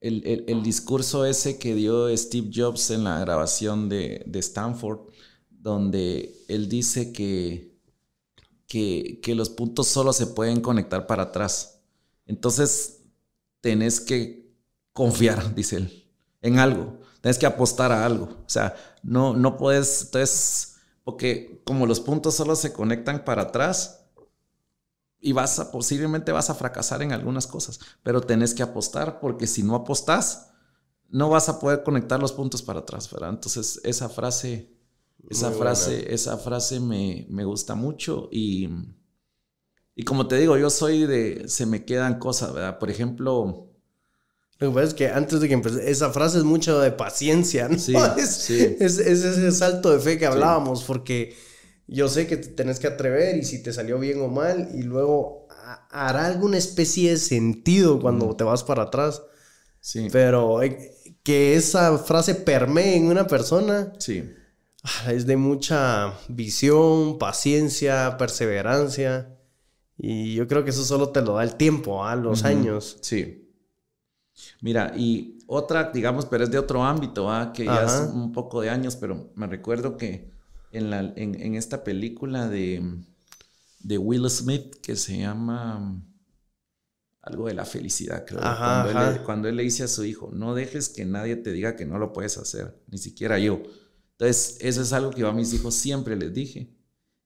[0.00, 5.00] el, discurso ese que dio Steve Jobs en la grabación de, Stanford,
[5.50, 7.76] donde él dice que,
[8.66, 11.80] que, que los puntos solo se pueden conectar para atrás.
[12.26, 13.02] Entonces,
[13.60, 14.46] tenés que
[14.92, 16.04] confiar, dice él,
[16.42, 16.98] en algo.
[17.26, 18.26] Tienes que apostar a algo.
[18.26, 24.06] O sea, no, no puedes, entonces, porque como los puntos solo se conectan para atrás
[25.18, 29.48] y vas a, posiblemente vas a fracasar en algunas cosas, pero tenés que apostar porque
[29.48, 30.52] si no apostas,
[31.08, 33.30] no vas a poder conectar los puntos para atrás, ¿verdad?
[33.30, 34.78] Entonces, esa frase,
[35.28, 38.68] esa frase, esa frase me, me gusta mucho y,
[39.96, 42.78] y como te digo, yo soy de, se me quedan cosas, ¿verdad?
[42.78, 43.65] Por ejemplo,
[44.58, 47.68] lo que pasa es que antes de que empecé, esa frase es mucho de paciencia,
[47.68, 47.78] ¿no?
[47.78, 48.50] Sí, es,
[48.80, 51.36] es, ese salto de fe que hablábamos, porque
[51.86, 54.82] yo sé que te tenés que atrever y si te salió bien o mal, y
[54.82, 55.46] luego
[55.90, 59.22] hará alguna especie de sentido cuando te vas para atrás.
[59.80, 60.08] Sí.
[60.10, 63.92] Pero eh, que esa frase permee en una persona.
[63.98, 64.24] Sí.
[64.82, 69.36] Ah, es de mucha visión, paciencia, perseverancia.
[69.98, 72.98] Y yo creo que eso solo te lo da el tiempo, a los años.
[73.00, 73.45] Sí.
[74.60, 77.52] Mira, y otra, digamos, pero es de otro ámbito, ¿ah?
[77.52, 80.30] que ya es un poco de años, pero me recuerdo que
[80.72, 82.82] en, la, en, esta película de,
[83.80, 86.02] de, Will Smith que se llama
[87.22, 88.40] algo de la felicidad, creo.
[88.40, 91.76] cuando, Él, cuando él le dice a su hijo, no dejes que nadie te diga
[91.76, 93.62] que no lo puedes hacer, ni siquiera yo.
[94.12, 96.70] Entonces, eso es algo que yo a mis hijos siempre les dije.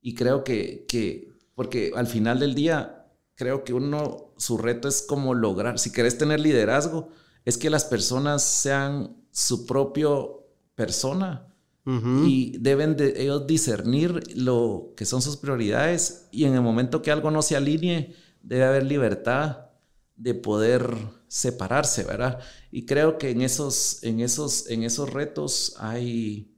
[0.01, 3.00] Y creo que, que porque al final del día,
[3.41, 7.09] creo que uno, su reto es como lograr, si querés tener liderazgo,
[7.47, 11.47] es que las personas sean su propio persona.
[11.87, 17.11] Y deben de ellos discernir lo que son sus prioridades y en el momento que
[17.11, 19.71] algo no se alinee, debe haber libertad
[20.15, 20.95] de poder
[21.27, 22.39] separarse, ¿verdad?
[22.71, 26.55] Y creo que en esos, en esos, en esos retos hay,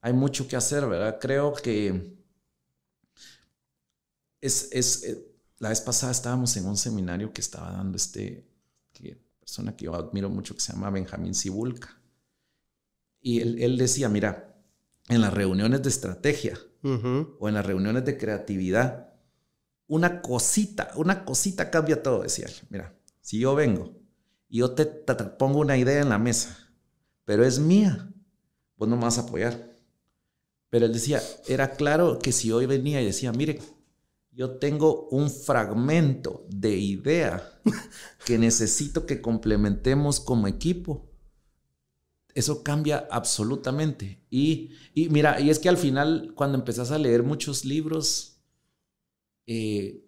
[0.00, 1.18] hay mucho que hacer, ¿verdad?
[1.20, 2.16] Creo que
[4.40, 5.31] es, es, eh,
[5.62, 8.44] la vez pasada estábamos en un seminario que estaba dando este,
[8.92, 12.00] que, persona que yo admiro mucho que se llama Benjamín Sibulka.
[13.20, 14.56] Y él, decía, mira,
[15.08, 19.14] en las reuniones de estrategia o en las reuniones de creatividad,
[19.86, 22.54] una cosita, una cosita cambia todo, decía él.
[22.68, 23.94] Mira, si yo vengo
[24.48, 26.72] y yo te, te pongo una idea en la mesa,
[27.24, 28.12] pero es mía,
[28.76, 29.78] vos no me vas a apoyar.
[30.70, 33.60] Pero él decía, era claro que si hoy venía y decía, mire,
[34.32, 37.60] yo tengo un fragmento de idea
[38.24, 41.08] que necesito que complementemos como equipo.
[42.34, 44.24] Eso cambia absolutamente.
[44.30, 48.40] Y, mira, y es que al final, cuando empezás a leer muchos libros,
[49.46, 50.02] eh,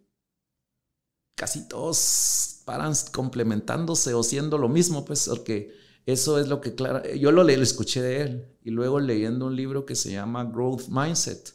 [1.34, 5.74] casi todos paran complementándose o siendo lo mismo, pues, porque
[6.06, 9.46] eso es lo que, claro, yo lo, leí, lo escuché de él y luego leyendo
[9.46, 11.54] un libro que se llama Growth Mindset,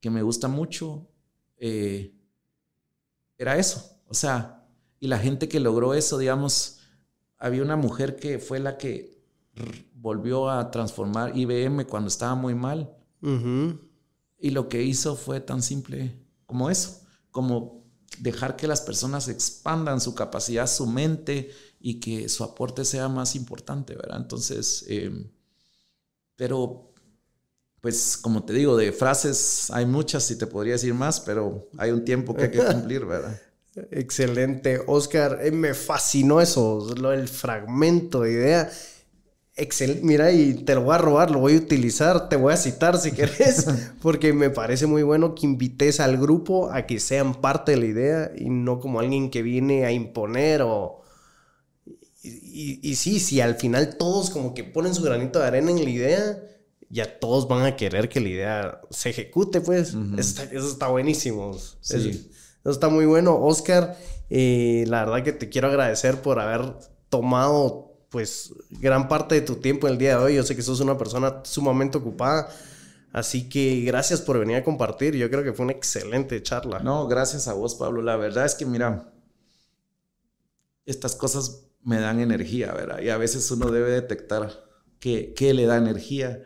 [0.00, 1.08] que me gusta mucho.
[1.58, 2.14] Eh,
[3.38, 4.00] era eso.
[4.08, 4.66] O sea,
[5.00, 6.78] y la gente que logró eso, digamos,
[7.38, 9.22] había una mujer que fue la que
[9.94, 12.96] volvió a transformar IBM cuando estaba muy mal.
[14.38, 17.00] Y lo que hizo fue tan simple como eso,
[17.30, 17.84] como
[18.18, 21.50] dejar que las personas expandan su capacidad, su mente
[21.80, 24.18] y que su aporte sea más importante, ¿verdad?
[24.18, 25.30] Entonces, em,
[26.36, 26.92] pero
[27.86, 31.92] pues como te digo, de frases hay muchas y te podría decir más, pero hay
[31.92, 33.40] un tiempo que hay que cumplir, ¿verdad?
[33.92, 34.80] Excelente.
[34.88, 38.70] Oscar, eh, me fascinó eso, lo, el fragmento de idea.
[39.54, 40.02] Excelente.
[40.04, 42.98] Mira, y te lo voy a robar, lo voy a utilizar, te voy a citar
[42.98, 43.68] si querés,
[44.02, 47.86] porque me parece muy bueno que invites al grupo a que sean parte de la
[47.86, 51.02] idea y no como alguien que viene a imponer o...
[52.20, 55.84] Y, y sí, si al final todos como que ponen su granito de arena en
[55.84, 56.42] la idea,
[56.88, 59.94] ya todos van a querer que la idea se ejecute, pues.
[60.16, 61.56] eso, está, buenísimo.
[61.82, 62.10] Eso,
[62.64, 63.36] está muy bueno.
[63.36, 63.96] Oscar,
[64.30, 66.74] eh, la verdad que te quiero agradecer por haber
[67.08, 70.34] tomado, pues, gran parte de tu tiempo el día de hoy.
[70.36, 72.48] Yo sé que sos una persona sumamente ocupada.
[73.12, 75.16] Así que gracias por venir a compartir.
[75.16, 76.80] Yo creo que fue una excelente charla.
[76.80, 78.02] No, gracias a vos, Pablo.
[78.02, 79.12] La verdad es que, mira,
[80.84, 83.00] estas cosas me dan energía, ¿verdad?
[83.00, 84.52] Y a veces uno debe detectar
[85.00, 86.42] qué, qué le da energía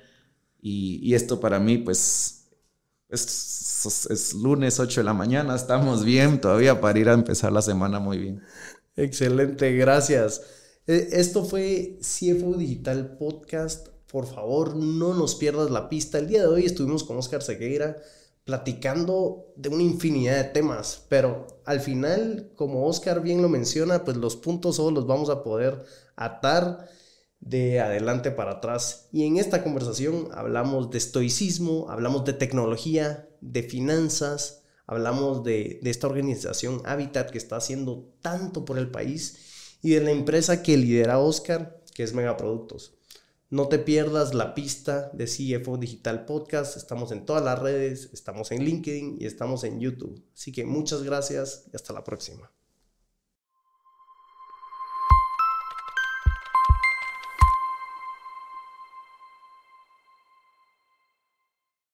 [0.62, 2.48] y, esto para mí, pues,
[3.08, 7.62] es, es, lunes 8 de la mañana, estamos bien todavía para ir a empezar la
[7.62, 8.42] semana muy bien.
[8.96, 10.42] Excelente, gracias.
[10.86, 13.88] E, esto fue CFO Digital Podcast.
[14.10, 16.18] Por favor, no nos pierdas la pista.
[16.18, 17.96] El día de hoy estuvimos con Oscar Sequeira
[18.44, 24.16] platicando de una infinidad de temas, pero al final, como Oscar bien lo menciona, pues
[24.16, 25.84] los puntos solo los vamos a poder
[26.16, 26.88] atar
[27.40, 29.08] de adelante para atrás.
[29.12, 36.06] Y en esta conversación hablamos de estoicismo, hablamos de tecnología, de finanzas, hablamos de, esta
[36.06, 41.18] organización Habitat que está haciendo tanto por el país y de la empresa que lidera
[41.18, 42.94] Oscar, que es Megaproductos.
[43.48, 46.76] No te pierdas la pista de CFO Digital Podcast.
[46.76, 50.22] Estamos en todas las redes, estamos en LinkedIn y estamos en YouTube.
[50.34, 52.52] Así que muchas gracias y hasta la próxima.